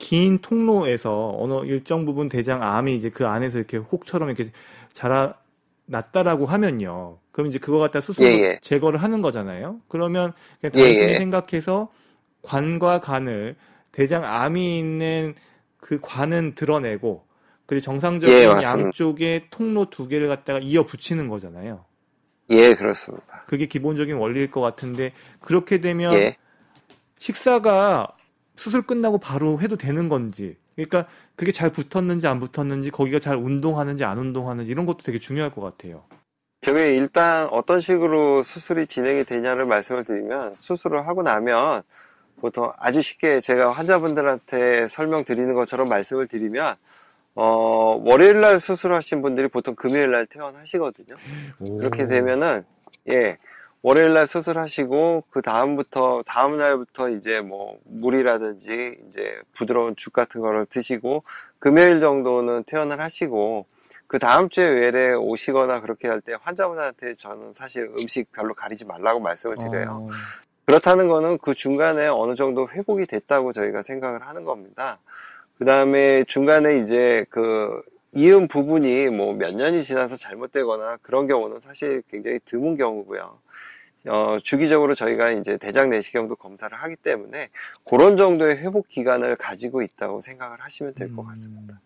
긴 0.04 0.40
통로에서 0.40 1.34
어느 1.38 1.66
일정 1.66 2.06
부분 2.06 2.28
대장암이 2.28 2.94
이제 2.94 3.10
그 3.10 3.26
안에서 3.26 3.58
이렇게 3.58 3.78
혹처럼 3.78 4.30
이렇게 4.30 4.52
자라났다라고 4.92 6.46
하면요. 6.46 7.20
그럼 7.32 7.48
이제 7.48 7.58
그거 7.58 7.78
갖다 7.80 8.02
스스로 8.02 8.28
예, 8.28 8.32
예. 8.34 8.60
제거를 8.62 9.02
하는 9.02 9.22
거잖아요. 9.22 9.80
그러면 9.88 10.34
그냥 10.60 10.72
단순히 10.74 11.08
예, 11.08 11.14
예. 11.14 11.18
생각해서 11.18 11.90
관과 12.42 13.00
간을 13.00 13.56
대장암이 13.94 14.78
있는 14.78 15.36
그 15.78 16.00
관은 16.02 16.56
드러내고 16.56 17.24
그리고 17.66 17.82
정상적인 17.82 18.36
예, 18.36 18.44
양쪽의 18.62 19.48
통로 19.52 19.90
두 19.90 20.10
개를 20.10 20.28
갖다가 20.28 20.60
이어 20.60 20.86
붙이는 20.86 21.30
거잖아요. 21.30 21.86
예, 22.50 22.74
그렇습니다. 22.74 23.46
그게 23.48 23.68
기본적인 23.68 24.18
원리일 24.18 24.52
것 24.52 24.60
같은데 24.60 25.14
그렇게 25.40 25.80
되면 25.80 26.12
예. 26.14 26.36
식사가 27.24 28.10
수술 28.58 28.82
끝나고 28.82 29.18
바로 29.18 29.62
해도 29.62 29.78
되는 29.78 30.10
건지 30.10 30.58
그러니까 30.76 31.08
그게 31.38 31.54
잘 31.54 31.70
붙었는지 31.70 32.28
안 32.28 32.42
붙었는지 32.42 32.92
거기가 32.92 33.20
잘 33.20 33.38
운동하는지 33.38 34.04
안 34.04 34.18
운동하는지 34.18 34.70
이런 34.70 34.86
것도 34.86 35.04
되게 35.04 35.20
중요할 35.20 35.50
것 35.52 35.62
같아요. 35.62 36.04
경우에 36.60 36.96
일단 36.96 37.48
어떤 37.48 37.80
식으로 37.80 38.44
수술이 38.44 38.88
진행이 38.88 39.24
되냐를 39.24 39.66
말씀을 39.66 40.04
드리면 40.04 40.56
수술을 40.58 41.08
하고 41.08 41.24
나면 41.24 41.84
보통 42.42 42.74
아주 42.78 43.02
쉽게 43.02 43.40
제가 43.40 43.72
환자분들한테 43.72 44.90
설명드리는 44.90 45.54
것처럼 45.54 45.88
말씀을 45.88 46.28
드리면 46.28 46.76
어, 47.36 48.02
월요일 48.04 48.42
날 48.42 48.60
수술하신 48.60 49.22
분들이 49.22 49.48
보통 49.48 49.76
금요일 49.76 50.12
날 50.12 50.26
퇴원하시거든요. 50.26 51.16
오. 51.60 51.78
그렇게 51.78 52.06
되면은 52.08 52.66
예. 53.12 53.38
월요일 53.84 54.14
날 54.14 54.28
수술하시고 54.28 55.26
그 55.30 55.42
다음부터 55.42 56.24
다음 56.26 56.58
날부터 56.58 57.10
이제 57.10 57.42
뭐 57.42 57.78
물이라든지 57.84 58.98
이제 59.10 59.42
부드러운 59.56 59.96
죽 59.98 60.14
같은 60.14 60.40
거를 60.42 60.66
드시고 60.66 61.24
금요일 61.60 62.00
정도는 62.00 62.64
퇴원을 62.66 63.02
하시고 63.02 63.66
그 64.08 64.20
다음 64.20 64.48
주에 64.50 64.70
외래 64.70 65.14
오시거나 65.14 65.82
그렇게 65.82 66.08
할 66.08 66.22
때 66.22 66.34
환자분한테 66.42 67.16
저는 67.16 67.52
사실 67.54 67.92
음식 68.00 68.32
별로 68.32 68.54
가리지 68.54 68.86
말라고 68.86 69.20
말씀을 69.20 69.58
드려요. 69.58 70.08
어... 70.10 70.14
그렇다는 70.66 71.10
거는 71.10 71.40
그 71.40 71.54
중간에 71.54 72.08
어느 72.08 72.36
정도 72.36 72.70
회복이 72.70 73.06
됐다고 73.06 73.52
저희가 73.52 73.84
생각을 73.84 74.26
하는 74.26 74.46
겁니다. 74.46 75.00
그 75.58 75.66
다음에 75.66 76.24
중간에 76.26 76.80
이제 76.80 77.26
그 77.30 77.82
이은 78.14 78.48
부분이 78.48 79.10
뭐 79.10 79.34
몇 79.34 79.54
년이 79.56 79.84
지나서 79.84 80.16
잘못되거나 80.16 81.00
그런 81.02 81.28
경우는 81.28 81.60
사실 81.60 82.02
굉장히 82.10 82.40
드문 82.46 82.78
경우고요. 82.78 83.40
어, 84.08 84.38
주기적으로 84.42 84.96
저희가 84.96 85.32
이제 85.32 85.58
대장 85.58 85.90
내시경도 85.90 86.36
검사를 86.36 86.76
하기 86.76 86.98
때문에 86.98 87.50
그런 87.86 88.18
정도의 88.18 88.58
회복 88.58 88.88
기간을 88.88 89.38
가지고 89.38 89.82
있다고 89.82 90.22
생각을 90.22 90.60
하시면 90.60 90.94
될것 90.94 91.26
음. 91.26 91.30
같습니다. 91.32 91.80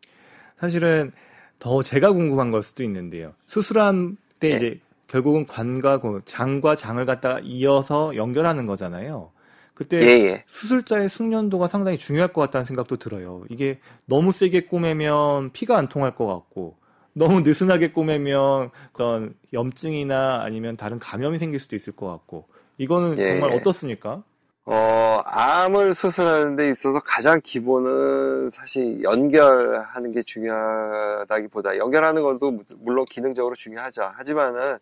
사실은 0.59 1.11
더 1.59 1.83
제가 1.83 2.13
궁금한 2.13 2.51
걸 2.51 2.63
수도 2.63 2.83
있는데요. 2.83 3.33
수술한 3.45 4.17
때 4.39 4.49
네. 4.49 4.55
이제 4.55 4.79
결국은 5.07 5.45
관과 5.45 5.99
그 5.99 6.21
장과 6.25 6.75
장을 6.75 7.03
갖다가 7.05 7.39
이어서 7.43 8.15
연결하는 8.15 8.65
거잖아요. 8.65 9.31
그때 9.73 9.99
예, 10.01 10.25
예. 10.25 10.43
수술자의 10.47 11.07
숙련도가 11.07 11.67
상당히 11.67 11.99
중요할 11.99 12.33
것 12.33 12.41
같다는 12.41 12.65
생각도 12.65 12.97
들어요. 12.97 13.43
이게 13.49 13.79
너무 14.05 14.31
세게 14.31 14.65
꼬매면 14.65 15.51
피가 15.51 15.77
안 15.77 15.87
통할 15.87 16.15
것 16.15 16.25
같고 16.25 16.77
너무 17.17 17.41
느슨하게 17.41 17.91
꼬매면 17.91 18.69
그런 18.93 19.33
염증이나 19.51 20.41
아니면 20.43 20.77
다른 20.77 20.99
감염이 20.99 21.39
생길 21.39 21.59
수도 21.59 21.75
있을 21.75 21.95
것 21.95 22.07
같고 22.07 22.47
이거는 22.77 23.17
예. 23.17 23.25
정말 23.25 23.51
어떻습니까? 23.51 24.23
어, 24.65 25.21
암을 25.25 25.95
수술하는 25.95 26.55
데 26.55 26.69
있어서 26.69 26.99
가장 26.99 27.39
기본은 27.41 28.49
사실 28.51 29.01
연결하는 29.01 30.11
게 30.11 30.21
중요하다기보다 30.21 31.77
연결하는 31.77 32.21
것도 32.21 32.59
물론 32.77 33.05
기능적으로 33.09 33.55
중요하죠. 33.55 34.11
하지만은 34.15 34.77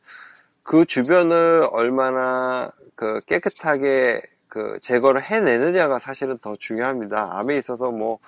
그 0.64 0.86
주변을 0.86 1.70
얼마나 1.72 2.72
그 2.96 3.22
깨끗하게 3.28 4.24
그 4.48 4.80
제거를 4.82 5.22
해내느냐가 5.22 6.00
사실은 6.00 6.38
더 6.40 6.56
중요합니다. 6.56 7.38
암에 7.38 7.56
있어서 7.58 7.92
뭐 7.92 8.20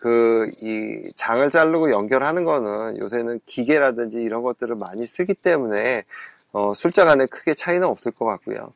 그 0.00 0.50
이 0.62 1.12
장을 1.14 1.48
자르고 1.50 1.90
연결하는 1.90 2.44
거는 2.44 2.98
요새는 2.98 3.40
기계라든지 3.46 4.22
이런 4.22 4.42
것들을 4.42 4.74
많이 4.76 5.06
쓰기 5.06 5.34
때문에 5.34 6.04
어 6.52 6.74
술자 6.74 7.04
간에 7.04 7.26
크게 7.26 7.54
차이는 7.54 7.86
없을 7.86 8.10
것 8.12 8.24
같고요. 8.24 8.72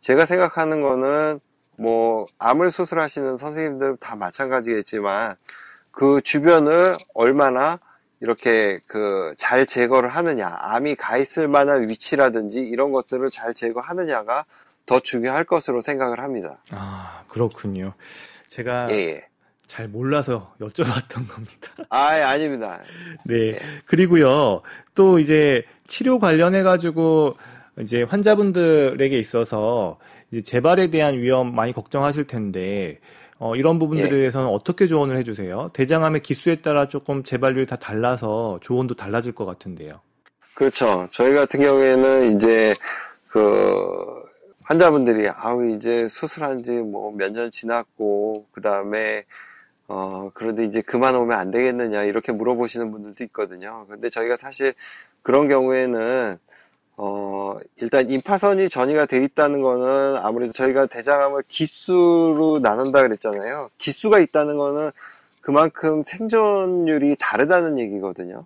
제가 0.00 0.24
생각하는 0.26 0.80
거는 0.80 1.40
뭐 1.76 2.26
암을 2.38 2.70
수술하시는 2.70 3.36
선생님들 3.36 3.96
다 3.98 4.16
마찬가지겠지만 4.16 5.36
그 5.90 6.20
주변을 6.22 6.96
얼마나 7.14 7.80
이렇게 8.20 8.80
그 8.86 9.34
잘 9.36 9.66
제거를 9.66 10.08
하느냐, 10.08 10.48
암이 10.58 10.96
가 10.96 11.18
있을 11.18 11.48
만한 11.48 11.88
위치라든지 11.88 12.60
이런 12.60 12.92
것들을 12.92 13.30
잘 13.30 13.54
제거하느냐가 13.54 14.44
더 14.86 15.00
중요할 15.00 15.44
것으로 15.44 15.80
생각을 15.80 16.20
합니다. 16.20 16.58
아, 16.70 17.22
그렇군요. 17.28 17.94
제가 18.48 18.88
예, 18.90 18.94
예. 18.94 19.28
잘 19.68 19.86
몰라서 19.86 20.52
여쭤봤던 20.60 21.28
겁니다. 21.28 21.68
아, 21.90 22.18
예, 22.18 22.22
아닙니다. 22.22 22.80
네. 23.24 23.34
예. 23.52 23.58
그리고요, 23.86 24.62
또 24.94 25.18
이제 25.20 25.62
치료 25.86 26.18
관련해 26.18 26.62
가지고 26.64 27.36
이제 27.80 28.02
환자분들에게 28.02 29.16
있어서 29.20 29.98
이제 30.32 30.42
재발에 30.42 30.88
대한 30.88 31.18
위험 31.18 31.54
많이 31.54 31.72
걱정하실 31.72 32.26
텐데, 32.26 32.98
어, 33.38 33.54
이런 33.54 33.78
부분들에 33.78 34.06
예. 34.08 34.10
대해서는 34.20 34.48
어떻게 34.48 34.88
조언을 34.88 35.16
해주세요? 35.18 35.70
대장암의 35.74 36.22
기수에 36.22 36.56
따라 36.56 36.88
조금 36.88 37.22
재발률이 37.22 37.66
다 37.66 37.76
달라서 37.76 38.58
조언도 38.62 38.94
달라질 38.96 39.32
것 39.32 39.44
같은데요. 39.46 40.00
그렇죠. 40.54 41.08
저희 41.12 41.34
같은 41.34 41.60
경우에는 41.60 42.36
이제 42.36 42.74
그 43.28 44.24
환자분들이 44.64 45.28
아우 45.28 45.66
이제 45.70 46.08
수술한 46.08 46.62
지 46.64 46.72
뭐 46.72 47.12
몇 47.12 47.30
년 47.32 47.50
지났고 47.50 48.46
그 48.50 48.60
다음에 48.60 49.24
어 49.88 50.30
그런데 50.34 50.64
이제 50.64 50.82
그만 50.82 51.16
오면 51.16 51.38
안 51.38 51.50
되겠느냐 51.50 52.04
이렇게 52.04 52.30
물어보시는 52.32 52.92
분들도 52.92 53.24
있거든요. 53.24 53.86
근데 53.88 54.10
저희가 54.10 54.36
사실 54.36 54.74
그런 55.22 55.48
경우에는 55.48 56.38
어 56.98 57.58
일단 57.80 58.10
임파선이 58.10 58.68
전이가 58.68 59.06
돼 59.06 59.24
있다는 59.24 59.62
거는 59.62 60.16
아무래도 60.18 60.52
저희가 60.52 60.86
대장암을 60.86 61.44
기수로 61.48 62.60
나눈다 62.62 63.02
그랬잖아요. 63.02 63.70
기수가 63.78 64.18
있다는 64.20 64.58
거는 64.58 64.90
그만큼 65.40 66.02
생존율이 66.02 67.16
다르다는 67.18 67.78
얘기거든요. 67.78 68.44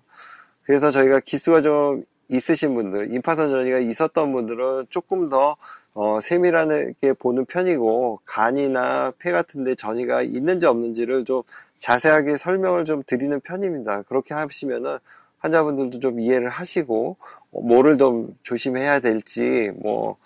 그래서 0.64 0.92
저희가 0.92 1.20
기수가 1.20 1.62
좀 1.62 2.04
있으신 2.28 2.74
분들, 2.74 3.12
임파선 3.12 3.48
전이가 3.50 3.78
있었던 3.78 4.32
분들은 4.32 4.86
조금 4.90 5.28
더 5.28 5.56
어, 5.94 6.20
세밀하게 6.20 7.12
보는 7.18 7.44
편이고 7.46 8.20
간이나 8.24 9.12
폐 9.18 9.30
같은데 9.32 9.74
전이가 9.74 10.22
있는지 10.22 10.66
없는지를 10.66 11.24
좀 11.24 11.42
자세하게 11.78 12.36
설명을 12.38 12.84
좀 12.86 13.02
드리는 13.06 13.38
편입니다. 13.40 14.02
그렇게 14.02 14.34
하시면은 14.34 14.98
환자분들도 15.40 16.00
좀 16.00 16.20
이해를 16.20 16.48
하시고 16.48 17.16
어, 17.52 17.60
뭐를 17.60 17.98
좀 17.98 18.36
조심해야 18.42 19.00
될지 19.00 19.70
뭐 19.82 20.16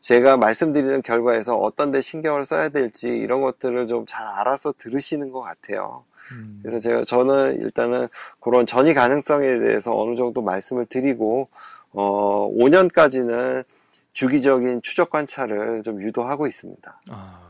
제가 0.00 0.36
말씀드리는 0.36 1.02
결과에서 1.02 1.56
어떤 1.56 1.90
데 1.90 2.00
신경을 2.00 2.44
써야 2.44 2.68
될지 2.68 3.08
이런 3.08 3.40
것들을 3.40 3.86
좀 3.88 4.06
잘 4.06 4.26
알아서 4.26 4.72
들으시는 4.78 5.30
것 5.32 5.40
같아요. 5.40 6.04
음. 6.32 6.60
그래서 6.62 6.80
제가 6.80 7.04
저는 7.04 7.60
일단은 7.62 8.08
그런 8.40 8.66
전이 8.66 8.94
가능성에 8.94 9.58
대해서 9.58 9.96
어느 9.96 10.16
정도 10.16 10.42
말씀을 10.42 10.86
드리고 10.86 11.48
어 11.92 12.50
5년까지는 12.52 13.64
주기적인 14.12 14.82
추적 14.82 15.10
관찰을 15.10 15.82
좀 15.82 16.02
유도하고 16.02 16.46
있습니다. 16.46 17.00
아, 17.10 17.40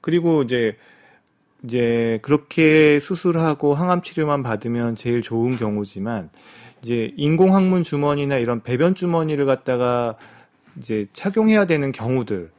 그리고 0.00 0.42
이제 0.42 0.76
이제 1.62 2.18
그렇게 2.22 3.00
수술하고 3.00 3.74
항암 3.74 4.02
치료만 4.02 4.42
받으면 4.42 4.96
제일 4.96 5.22
좋은 5.22 5.56
경우지만 5.56 6.30
이제 6.82 7.12
인공 7.16 7.54
항문 7.54 7.82
주머니나 7.82 8.36
이런 8.36 8.62
배변 8.62 8.94
주머니를 8.94 9.46
갖다가 9.46 10.16
이제 10.76 11.06
착용해야 11.12 11.64
되는 11.64 11.92
경우들 11.92 12.50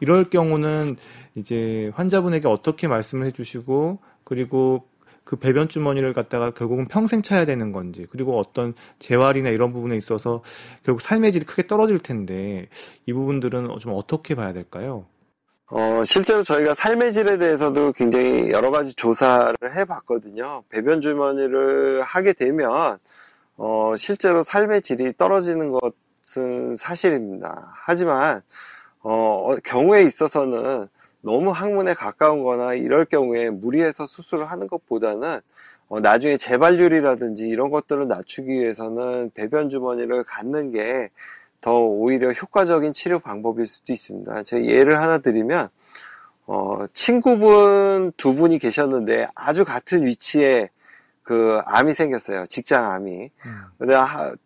이럴 0.00 0.24
경우는 0.24 0.96
이제 1.36 1.90
환자분에게 1.94 2.48
어떻게 2.48 2.88
말씀을 2.88 3.26
해주시고 3.26 3.98
그리고 4.26 4.88
그 5.24 5.36
배변 5.36 5.68
주머니를 5.68 6.12
갖다가 6.12 6.50
결국은 6.50 6.86
평생 6.86 7.22
차야 7.22 7.46
되는 7.46 7.72
건지 7.72 8.06
그리고 8.10 8.38
어떤 8.38 8.74
재활이나 8.98 9.50
이런 9.50 9.72
부분에 9.72 9.96
있어서 9.96 10.42
결국 10.84 11.00
삶의 11.00 11.32
질이 11.32 11.44
크게 11.44 11.66
떨어질 11.66 11.98
텐데 11.98 12.68
이 13.06 13.12
부분들은 13.12 13.68
좀 13.80 13.92
어떻게 13.94 14.34
봐야 14.34 14.52
될까요? 14.52 15.06
어, 15.68 16.02
실제로 16.04 16.42
저희가 16.44 16.74
삶의 16.74 17.12
질에 17.12 17.38
대해서도 17.38 17.92
굉장히 17.92 18.50
여러 18.50 18.70
가지 18.70 18.94
조사를 18.94 19.56
해 19.74 19.84
봤거든요. 19.84 20.62
배변 20.68 21.00
주머니를 21.00 22.02
하게 22.02 22.32
되면 22.32 22.98
어, 23.56 23.94
실제로 23.96 24.42
삶의 24.42 24.82
질이 24.82 25.16
떨어지는 25.16 25.72
것은 25.72 26.76
사실입니다. 26.76 27.72
하지만 27.84 28.42
어, 29.02 29.56
경우에 29.64 30.02
있어서는 30.02 30.88
너무 31.26 31.50
항문에 31.50 31.94
가까운 31.94 32.44
거나 32.44 32.74
이럴 32.74 33.04
경우에 33.04 33.50
무리해서 33.50 34.06
수술을 34.06 34.46
하는 34.50 34.66
것보다는 34.68 35.40
어, 35.88 36.00
나중에 36.00 36.36
재발률이라든지 36.36 37.46
이런 37.48 37.70
것들을 37.70 38.08
낮추기 38.08 38.48
위해서는 38.50 39.30
배변 39.34 39.68
주머니를 39.68 40.24
갖는 40.24 40.72
게 40.72 41.10
더 41.60 41.74
오히려 41.74 42.30
효과적인 42.30 42.92
치료 42.92 43.18
방법일 43.18 43.66
수도 43.66 43.92
있습니다. 43.92 44.42
제가 44.44 44.64
예를 44.66 45.00
하나 45.02 45.18
드리면 45.18 45.68
어, 46.46 46.86
친구분 46.92 48.12
두 48.16 48.34
분이 48.34 48.58
계셨는데 48.58 49.26
아주 49.34 49.64
같은 49.64 50.04
위치에 50.06 50.70
그 51.22 51.58
암이 51.64 51.94
생겼어요. 51.94 52.46
직장 52.46 52.92
암이. 52.92 53.30
음. 53.46 53.62
근데 53.78 53.94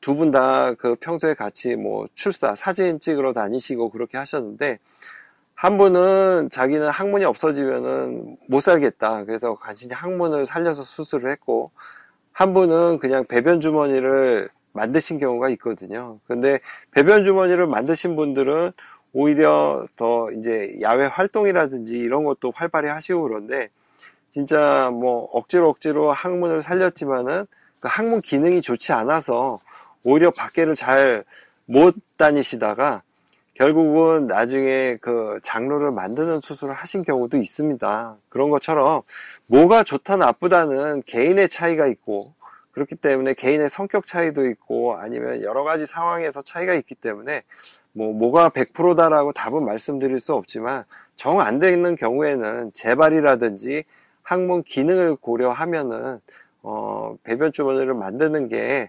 두 0.01 0.15
분 0.17 0.31
다 0.31 0.75
그 0.79 0.95
평소에 0.95 1.35
같이 1.35 1.77
뭐 1.77 2.09
출사 2.15 2.55
사진 2.55 3.01
찍으러 3.01 3.35
다니시고 3.35 3.91
그렇게 3.91 4.17
하셨는데 4.17 4.79
한 5.61 5.77
분은 5.77 6.49
자기는 6.51 6.89
항문이 6.89 7.27
없어지면은 7.27 8.39
못 8.49 8.63
살겠다. 8.63 9.25
그래서 9.25 9.57
간신히 9.57 9.93
항문을 9.93 10.47
살려서 10.47 10.83
수술을 10.83 11.31
했고, 11.31 11.71
한 12.33 12.55
분은 12.55 12.99
그냥 12.99 13.27
배변 13.27 13.61
주머니를 13.61 14.49
만드신 14.73 15.19
경우가 15.19 15.51
있거든요. 15.51 16.19
근데 16.27 16.61
배변 16.93 17.25
주머니를 17.25 17.67
만드신 17.67 18.17
분들은 18.17 18.73
오히려 19.13 19.87
더 19.97 20.31
이제 20.31 20.79
야외 20.81 21.05
활동이라든지 21.05 21.93
이런 21.93 22.25
것도 22.25 22.53
활발히 22.55 22.89
하시고 22.89 23.21
그런데 23.23 23.69
진짜 24.31 24.89
뭐 24.91 25.29
억지로 25.33 25.69
억지로 25.69 26.11
항문을 26.11 26.63
살렸지만은 26.63 27.47
그 27.81 27.89
항문 27.91 28.23
기능이 28.23 28.63
좋지 28.63 28.93
않아서 28.93 29.61
오히려 30.05 30.31
밖에를 30.31 30.75
잘 30.75 31.25
못 31.71 31.95
다니시다가 32.17 33.03
결국은 33.61 34.27
나중에 34.27 34.97
그 35.03 35.39
장로를 35.43 35.91
만드는 35.91 36.41
수술을 36.41 36.73
하신 36.73 37.03
경우도 37.03 37.37
있습니다. 37.37 38.17
그런 38.31 38.49
것처럼 38.49 39.03
뭐가 39.45 39.85
좋다 39.85 40.17
나쁘다는 40.17 41.03
개인의 41.05 41.51
차이가 41.51 41.87
있고 41.87 42.33
그렇기 42.73 42.95
때문에 42.95 43.35
개인의 43.35 43.69
성격 43.69 44.07
차이도 44.07 44.47
있고 44.47 44.97
아니면 44.97 45.43
여러 45.43 45.63
가지 45.63 45.85
상황에서 45.85 46.41
차이가 46.41 46.73
있기 46.73 46.95
때문에 46.95 47.43
뭐 47.93 48.15
뭐가 48.15 48.49
100%다라고 48.49 49.33
답은 49.35 49.63
말씀드릴 49.67 50.21
수 50.21 50.33
없지만 50.33 50.85
정 51.17 51.39
안 51.41 51.59
되는 51.59 51.97
경우에는 51.97 52.71
재발이라든지 52.73 53.85
항문 54.23 54.63
기능을 54.63 55.17
고려하면은 55.17 56.21
어, 56.63 57.15
배변 57.25 57.53
주머니를 57.53 57.93
만드는 57.93 58.49
게 58.49 58.89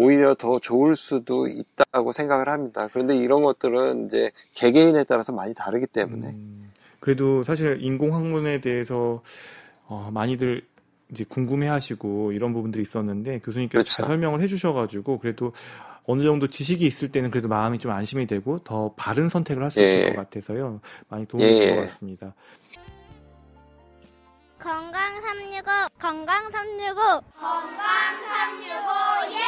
오히려 0.00 0.36
더 0.36 0.60
좋을 0.60 0.94
수도 0.94 1.48
있다고 1.48 2.12
생각을 2.12 2.48
합니다. 2.48 2.88
그런데 2.92 3.16
이런 3.16 3.42
것들은 3.42 4.06
이제 4.06 4.30
개개인에 4.54 5.02
따라서 5.02 5.32
많이 5.32 5.54
다르기 5.54 5.88
때문에. 5.88 6.28
음, 6.28 6.70
그래도 7.00 7.42
사실 7.42 7.78
인공 7.80 8.14
항문에 8.14 8.60
대해서 8.60 9.22
어, 9.88 10.08
많이들 10.12 10.62
이제 11.10 11.24
궁금해하시고 11.28 12.30
이런 12.30 12.52
부분들이 12.52 12.82
있었는데 12.82 13.40
교수님께서 13.40 13.82
그렇죠. 13.82 13.90
잘 13.90 14.06
설명을 14.06 14.40
해주셔가지고 14.42 15.18
그래도 15.18 15.52
어느 16.04 16.22
정도 16.22 16.46
지식이 16.46 16.86
있을 16.86 17.10
때는 17.10 17.32
그래도 17.32 17.48
마음이 17.48 17.78
좀 17.78 17.90
안심이 17.90 18.28
되고 18.28 18.60
더 18.60 18.94
바른 18.96 19.28
선택을 19.28 19.64
할수 19.64 19.80
예. 19.80 19.84
있을 19.84 20.14
것 20.14 20.16
같아서요. 20.16 20.80
많이 21.08 21.26
도움이 21.26 21.44
예. 21.44 21.58
될것 21.58 21.86
같습니다. 21.86 22.34
건강 24.58 24.92
365 25.22 25.62
건강 26.00 26.50
365 26.50 26.94
건강 27.38 27.86
365 28.28 29.32
예! 29.32 29.38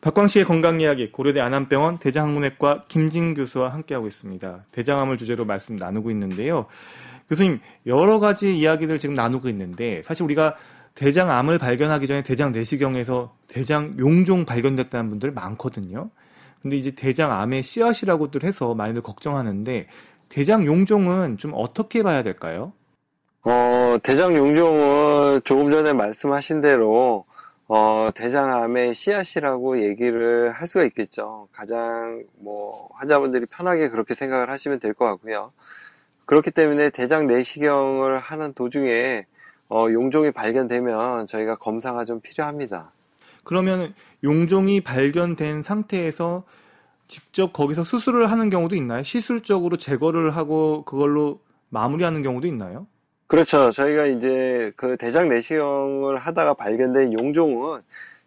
박광식의 0.00 0.46
건강 0.46 0.80
이야기 0.80 1.12
고려대 1.12 1.40
안암병원 1.40 1.98
대장학문외과 1.98 2.84
김진 2.88 3.34
교수와 3.34 3.68
함께하고 3.68 4.06
있습니다. 4.06 4.64
대장암을 4.72 5.18
주제로 5.18 5.44
말씀 5.44 5.76
나누고 5.76 6.10
있는데요. 6.10 6.66
교수님 7.28 7.60
여러 7.86 8.18
가지 8.18 8.56
이야기들 8.58 8.98
지금 8.98 9.14
나누고 9.14 9.48
있는데 9.50 10.02
사실 10.02 10.24
우리가 10.24 10.56
대장암을 10.94 11.58
발견하기 11.58 12.06
전에 12.06 12.22
대장 12.22 12.52
내시경에서 12.52 13.36
대장 13.48 13.94
용종 13.98 14.46
발견됐다는 14.46 15.10
분들 15.10 15.30
많거든요. 15.30 16.10
근데 16.62 16.76
이제 16.76 16.92
대장암의 16.92 17.62
씨앗이라고들 17.62 18.44
해서 18.44 18.74
많이들 18.74 19.02
걱정하는데 19.02 19.88
대장 20.30 20.64
용종은 20.64 21.36
좀 21.36 21.52
어떻게 21.54 22.02
봐야 22.02 22.22
될까요? 22.22 22.72
어, 23.44 23.98
대장 24.02 24.36
용종은 24.36 25.40
조금 25.44 25.70
전에 25.70 25.92
말씀하신 25.92 26.60
대로 26.60 27.24
어, 27.66 28.10
대장암의 28.14 28.94
씨앗이라고 28.94 29.82
얘기를 29.82 30.52
할 30.52 30.68
수가 30.68 30.84
있겠죠. 30.84 31.48
가장 31.52 32.24
뭐 32.38 32.88
환자분들이 32.94 33.46
편하게 33.46 33.88
그렇게 33.88 34.14
생각을 34.14 34.50
하시면 34.50 34.78
될 34.78 34.94
것 34.94 35.06
같고요. 35.06 35.52
그렇기 36.26 36.50
때문에 36.52 36.90
대장 36.90 37.26
내시경을 37.26 38.18
하는 38.18 38.52
도중에 38.52 39.26
어, 39.68 39.86
용종이 39.90 40.30
발견되면 40.30 41.26
저희가 41.26 41.56
검사가 41.56 42.04
좀 42.04 42.20
필요합니다. 42.20 42.92
그러면 43.42 43.92
용종이 44.22 44.80
발견된 44.82 45.62
상태에서 45.62 46.44
직접 47.08 47.52
거기서 47.52 47.82
수술을 47.82 48.30
하는 48.30 48.50
경우도 48.50 48.76
있나요? 48.76 49.02
시술적으로 49.02 49.78
제거를 49.78 50.36
하고 50.36 50.84
그걸로 50.84 51.40
마무리하는 51.70 52.22
경우도 52.22 52.46
있나요? 52.46 52.86
그렇죠. 53.32 53.70
저희가 53.70 54.04
이제 54.04 54.72
그 54.76 54.98
대장 54.98 55.30
내시경을 55.30 56.18
하다가 56.18 56.52
발견된 56.52 57.14
용종은 57.18 57.80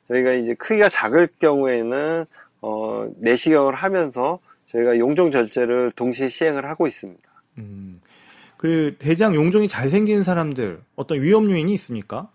저희가 0.08 0.34
이제 0.34 0.56
크기가 0.56 0.90
작을 0.90 1.28
경우에는 1.40 2.26
어, 2.62 3.08
내시경을 3.20 3.76
하면서 3.76 4.40
저희가 4.72 4.98
용종 4.98 5.30
절제를 5.30 5.92
동시에 5.92 6.28
시행을 6.28 6.66
하고 6.66 6.88
있습니다. 6.88 7.22
음, 7.60 8.02
그 8.58 8.96
대장 8.98 9.36
용종이 9.36 9.68
잘 9.68 9.92
생긴 9.92 10.24
사람들 10.24 10.82
어떤 10.96 11.22
위험 11.22 11.52
요인이 11.52 11.72
있습니까? 11.76 12.28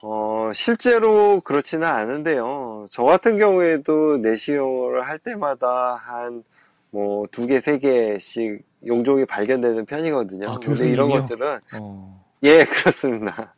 어, 0.00 0.50
실제로 0.54 1.42
그렇지는 1.42 1.86
않은데요. 1.86 2.86
저 2.90 3.02
같은 3.02 3.36
경우에도 3.36 4.16
내시경을 4.16 5.02
할 5.02 5.18
때마다 5.18 6.00
한 6.02 6.42
뭐 6.90 7.26
두 7.30 7.46
개, 7.46 7.60
세 7.60 7.78
개씩 7.78 8.64
용종이 8.86 9.24
발견되는 9.26 9.86
편이거든요. 9.86 10.50
아, 10.50 10.58
근데 10.58 10.88
이런 10.88 11.08
것들은 11.08 11.60
어. 11.80 12.24
예 12.42 12.64
그렇습니다. 12.64 13.54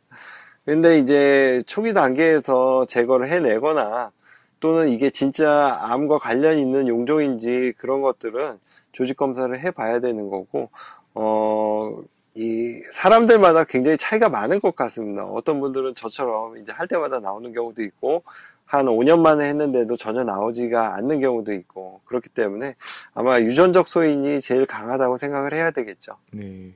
근데 0.65 0.99
이제 0.99 1.63
초기 1.65 1.93
단계에서 1.93 2.85
제거를 2.85 3.29
해내거나 3.29 4.11
또는 4.59 4.89
이게 4.89 5.09
진짜 5.09 5.77
암과 5.81 6.19
관련 6.19 6.57
있는 6.57 6.87
용종인지 6.87 7.73
그런 7.77 8.01
것들은 8.01 8.59
조직 8.91 9.17
검사를 9.17 9.59
해봐야 9.59 9.99
되는 9.99 10.29
거고 10.29 10.69
어. 11.13 12.01
이 12.33 12.81
사람들마다 12.93 13.65
굉장히 13.65 13.97
차이가 13.97 14.29
많은 14.29 14.61
것 14.61 14.73
같습니다. 14.73 15.25
어떤 15.25 15.59
분들은 15.59 15.95
저처럼 15.95 16.57
이제 16.59 16.71
할 16.71 16.87
때마다 16.87 17.19
나오는 17.19 17.51
경우도 17.51 17.81
있고 17.83 18.23
한 18.71 18.85
5년 18.85 19.19
만에 19.19 19.49
했는데도 19.49 19.97
전혀 19.97 20.23
나오지가 20.23 20.95
않는 20.95 21.19
경우도 21.19 21.51
있고 21.51 21.99
그렇기 22.05 22.29
때문에 22.29 22.75
아마 23.13 23.41
유전적 23.41 23.89
소인이 23.89 24.39
제일 24.39 24.65
강하다고 24.65 25.17
생각을 25.17 25.53
해야 25.53 25.71
되겠죠. 25.71 26.13
네. 26.31 26.71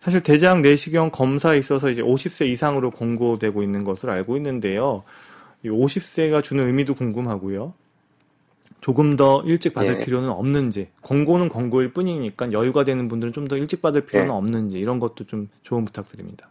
사실 0.00 0.22
대장 0.22 0.62
내시경 0.62 1.10
검사에 1.10 1.58
있어서 1.58 1.90
이제 1.90 2.00
50세 2.00 2.46
이상으로 2.46 2.92
권고되고 2.92 3.60
있는 3.64 3.82
것을 3.82 4.10
알고 4.10 4.36
있는데요. 4.36 5.02
50세가 5.64 6.44
주는 6.44 6.64
의미도 6.64 6.94
궁금하고요. 6.94 7.74
조금 8.80 9.16
더 9.16 9.42
일찍 9.44 9.74
받을 9.74 9.98
네. 9.98 10.04
필요는 10.04 10.28
없는지, 10.28 10.90
권고는 11.02 11.48
권고일 11.48 11.92
뿐이니까 11.92 12.52
여유가 12.52 12.84
되는 12.84 13.08
분들은 13.08 13.32
좀 13.32 13.48
더 13.48 13.56
일찍 13.56 13.82
받을 13.82 14.02
필요는 14.06 14.28
네. 14.28 14.34
없는지 14.34 14.78
이런 14.78 15.00
것도 15.00 15.24
좀 15.24 15.48
조언 15.64 15.84
부탁드립니다. 15.84 16.50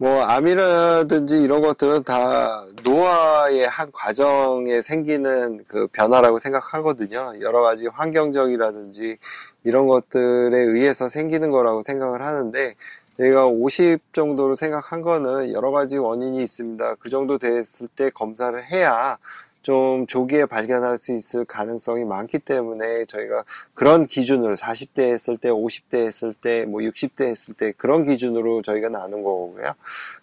뭐 0.00 0.22
암이라든지 0.22 1.42
이런 1.42 1.60
것들은 1.60 2.04
다 2.04 2.64
노화의 2.84 3.68
한 3.68 3.92
과정에 3.92 4.80
생기는 4.80 5.62
그 5.68 5.88
변화라고 5.88 6.38
생각하거든요. 6.38 7.34
여러 7.42 7.60
가지 7.60 7.86
환경적이라든지 7.86 9.18
이런 9.64 9.86
것들에 9.88 10.58
의해서 10.58 11.10
생기는 11.10 11.50
거라고 11.50 11.82
생각을 11.82 12.22
하는데 12.22 12.76
저희가 13.18 13.48
50 13.48 14.14
정도로 14.14 14.54
생각한 14.54 15.02
거는 15.02 15.52
여러 15.52 15.70
가지 15.70 15.98
원인이 15.98 16.42
있습니다. 16.44 16.94
그 16.94 17.10
정도 17.10 17.36
됐을 17.36 17.86
때 17.88 18.08
검사를 18.08 18.58
해야 18.72 19.18
좀 19.62 20.06
조기에 20.06 20.46
발견할 20.46 20.96
수 20.96 21.12
있을 21.12 21.44
가능성이 21.44 22.04
많기 22.04 22.38
때문에 22.38 23.04
저희가 23.06 23.44
그런 23.74 24.06
기준으로 24.06 24.56
40대 24.56 25.12
했을 25.12 25.36
때, 25.36 25.50
50대 25.50 26.06
했을 26.06 26.34
때, 26.34 26.64
뭐 26.64 26.80
60대 26.80 27.26
했을 27.26 27.54
때 27.54 27.72
그런 27.76 28.04
기준으로 28.04 28.62
저희가 28.62 28.88
나눈 28.88 29.22
거고요. 29.22 29.74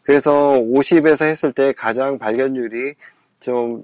그래서 0.01 0.53
50에서 0.53 1.25
했을 1.25 1.53
때 1.53 1.73
가장 1.73 2.17
발견율이 2.17 2.95
좀 3.39 3.83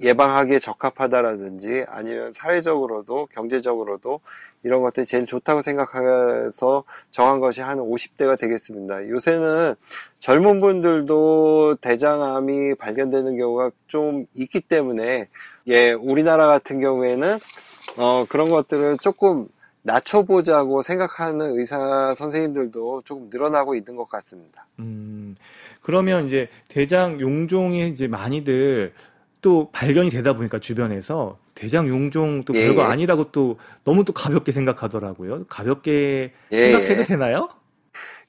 예방하기에 0.00 0.58
적합하다라든지 0.58 1.84
아니면 1.88 2.32
사회적으로도 2.32 3.26
경제적으로도 3.32 4.20
이런 4.64 4.82
것들이 4.82 5.06
제일 5.06 5.26
좋다고 5.26 5.62
생각해서 5.62 6.84
정한 7.10 7.40
것이 7.40 7.60
한 7.60 7.78
50대가 7.78 8.38
되겠습니다. 8.38 9.08
요새는 9.08 9.74
젊은 10.18 10.60
분들도 10.60 11.76
대장암이 11.80 12.76
발견되는 12.76 13.36
경우가 13.36 13.70
좀 13.86 14.24
있기 14.34 14.60
때문에 14.60 15.28
예, 15.68 15.92
우리나라 15.92 16.48
같은 16.48 16.80
경우에는 16.80 17.38
어, 17.96 18.26
그런 18.28 18.50
것들을 18.50 18.98
조금 18.98 19.48
낮춰보자고 19.82 20.80
생각하는 20.82 21.58
의사 21.58 22.14
선생님들도 22.16 23.02
조금 23.04 23.28
늘어나고 23.30 23.74
있는 23.74 23.96
것 23.96 24.08
같습니다. 24.08 24.66
음, 24.78 25.36
그러면 25.82 26.26
이제 26.26 26.48
대장 26.68 27.20
용종이 27.20 27.88
이제 27.88 28.08
많이들 28.08 28.94
또 29.44 29.68
발견이 29.72 30.08
되다 30.08 30.32
보니까 30.32 30.58
주변에서 30.58 31.36
대장 31.54 31.86
용종 31.86 32.44
또 32.44 32.54
예, 32.54 32.66
별거 32.66 32.80
예. 32.80 32.86
아니라고 32.86 33.30
또 33.30 33.58
너무 33.84 34.06
또 34.06 34.14
가볍게 34.14 34.52
생각하더라고요. 34.52 35.44
가볍게 35.50 36.32
예, 36.50 36.70
생각해도 36.72 37.00
예. 37.00 37.04
되나요? 37.04 37.50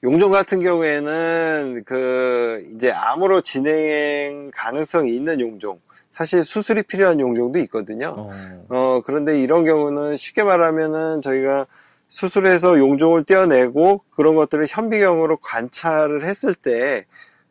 용종 0.04 0.30
같은 0.30 0.60
경우에는 0.60 1.84
그 1.86 2.70
이제 2.76 2.90
암으로 2.90 3.40
진행 3.40 4.50
가능성이 4.54 5.16
있는 5.16 5.40
용종, 5.40 5.80
사실 6.12 6.44
수술이 6.44 6.82
필요한 6.82 7.18
용종도 7.18 7.58
있거든요. 7.60 8.14
어. 8.14 8.66
어 8.68 9.02
그런데 9.06 9.40
이런 9.40 9.64
경우는 9.64 10.18
쉽게 10.18 10.42
말하면은 10.42 11.22
저희가 11.22 11.66
수술해서 12.10 12.78
용종을 12.78 13.24
떼어내고 13.24 14.02
그런 14.10 14.36
것들을 14.36 14.66
현미경으로 14.68 15.38
관찰을 15.38 16.26
했을 16.26 16.54
때 16.54 17.06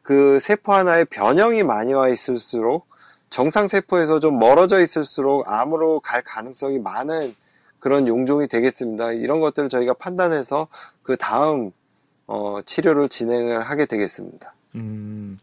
그 0.05 0.39
세포 0.39 0.71
하나에 0.71 1.03
변형이 1.03 1.63
많이 1.63 1.91
와 1.93 2.07
있을수록 2.09 2.87
정상세포에서 3.29 4.19
좀 4.19 4.39
멀어져 4.39 4.81
있을수록 4.81 5.47
암으로 5.47 5.99
갈 5.99 6.21
가능성이 6.21 6.79
많은 6.79 7.35
그런 7.79 8.07
용종이 8.07 8.47
되겠습니다. 8.47 9.11
이런 9.13 9.39
것들을 9.39 9.69
저희가 9.69 9.93
판단해서 9.93 10.67
그 11.03 11.17
다음 11.17 11.71
어, 12.27 12.59
치료를 12.65 13.09
진행을 13.09 13.61
하게 13.61 13.85
되겠습니다. 13.85 14.53
음, 14.75 15.37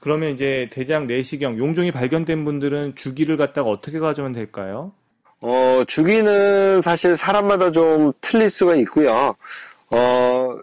그러면 0.00 0.30
이제 0.30 0.68
대장 0.70 1.06
내시경 1.06 1.58
용종이 1.58 1.90
발견된 1.90 2.44
분들은 2.44 2.94
주기를 2.94 3.36
갖다가 3.36 3.70
어떻게 3.70 3.98
가져면 3.98 4.32
될까요? 4.32 4.92
어, 5.40 5.84
주기는 5.86 6.82
사실 6.82 7.16
사람마다 7.16 7.72
좀 7.72 8.12
틀릴 8.20 8.50
수가 8.50 8.74
있고요. 8.76 9.36
어, 9.90 10.58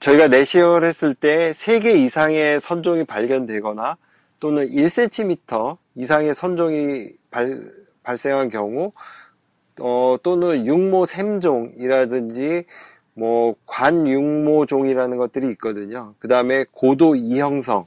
저희가 0.00 0.28
내시경을 0.28 0.84
했을 0.84 1.14
때 1.14 1.52
3개 1.56 1.96
이상의 1.96 2.60
선종이 2.60 3.04
발견되거나 3.04 3.96
또는 4.40 4.68
1cm 4.70 5.76
이상의 5.98 6.34
선종이 6.34 7.10
발, 7.30 7.72
발생한 8.04 8.48
경우 8.48 8.92
어, 9.80 10.16
또는 10.22 10.64
육모 10.64 11.06
샘종이라든지 11.06 12.64
뭐 13.14 13.56
관육모종이라는 13.66 15.16
것들이 15.16 15.50
있거든요. 15.52 16.14
그 16.20 16.28
다음에 16.28 16.64
고도 16.70 17.16
이형성, 17.16 17.86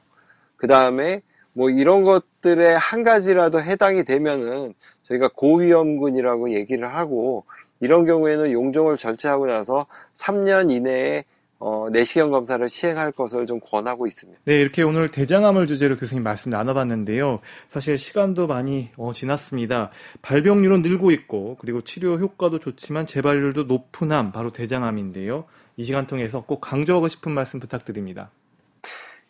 그 0.57 0.67
다음에 0.67 1.21
뭐 1.53 1.69
이런 1.69 2.03
것들에 2.03 2.73
한 2.73 3.03
가지라도 3.03 3.61
해당이 3.61 4.03
되면은 4.03 4.73
저희가 5.03 5.29
고위험군이라고 5.33 6.51
얘기를 6.51 6.93
하고 6.93 7.45
이런 7.79 8.05
경우에는 8.05 8.51
용종을 8.51 8.97
절제하고 8.97 9.47
나서 9.47 9.85
3년 10.15 10.69
이내에 10.69 11.23
어, 11.63 11.89
내시경 11.91 12.31
검사를 12.31 12.67
시행할 12.67 13.11
것을 13.11 13.45
좀 13.45 13.59
권하고 13.59 14.07
있습니다. 14.07 14.41
네, 14.45 14.59
이렇게 14.59 14.81
오늘 14.81 15.09
대장암을 15.09 15.67
주제로 15.67 15.95
교수님 15.95 16.23
말씀 16.23 16.49
나눠봤는데요. 16.49 17.37
사실 17.71 17.99
시간도 17.99 18.47
많이 18.47 18.89
어, 18.97 19.11
지났습니다. 19.13 19.91
발병률은 20.23 20.81
늘고 20.81 21.11
있고 21.11 21.57
그리고 21.61 21.81
치료 21.81 22.17
효과도 22.17 22.57
좋지만 22.57 23.05
재발률도 23.05 23.63
높은 23.63 24.11
암 24.11 24.31
바로 24.31 24.51
대장암인데요. 24.51 25.45
이 25.77 25.83
시간 25.83 26.07
통해서 26.07 26.43
꼭 26.43 26.61
강조하고 26.61 27.07
싶은 27.07 27.31
말씀 27.31 27.59
부탁드립니다. 27.59 28.31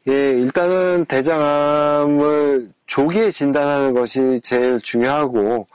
예, 0.07 0.13
일단은 0.13 1.05
대장암을 1.05 2.69
조기에 2.87 3.31
진단하는 3.31 3.93
것이 3.93 4.39
제일 4.41 4.79
중요하고 4.79 5.67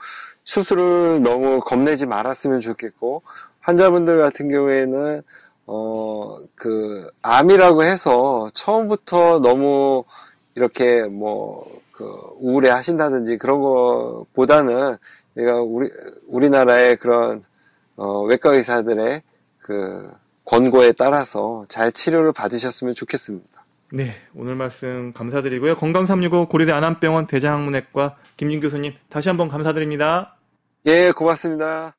수술을 0.43 1.21
너무 1.21 1.59
겁내지 1.59 2.07
말았으면 2.07 2.61
좋겠고 2.61 3.21
환자분들 3.59 4.17
같은 4.17 4.49
경우에는 4.49 5.21
어, 5.67 6.39
그, 6.55 7.09
암이라고 7.21 7.83
해서 7.83 8.49
처음부터 8.53 9.39
너무 9.39 10.05
이렇게 10.55 11.03
뭐, 11.03 11.65
그, 11.91 12.05
우울해 12.39 12.69
하신다든지 12.69 13.37
그런 13.37 13.59
것보다는 13.59 14.97
내가 15.33 15.61
우리, 15.61 15.89
우리나라의 16.27 16.95
그런, 16.95 17.43
어, 17.97 18.23
외과 18.23 18.53
의사들의 18.53 19.21
그, 19.59 20.09
권고에 20.45 20.93
따라서 20.93 21.65
잘 21.67 21.91
치료를 21.91 22.31
받으셨으면 22.31 22.93
좋겠습니다. 22.93 23.65
네, 23.91 24.15
오늘 24.33 24.55
말씀 24.55 25.11
감사드리고요. 25.13 25.75
건강365 25.75 26.49
고려대 26.49 26.71
안암병원 26.71 27.27
대장학문외과 27.27 28.15
김진 28.37 28.61
교수님 28.61 28.93
다시 29.09 29.27
한번 29.27 29.49
감사드립니다. 29.49 30.37
예, 30.85 31.11
고맙습니다. 31.11 31.96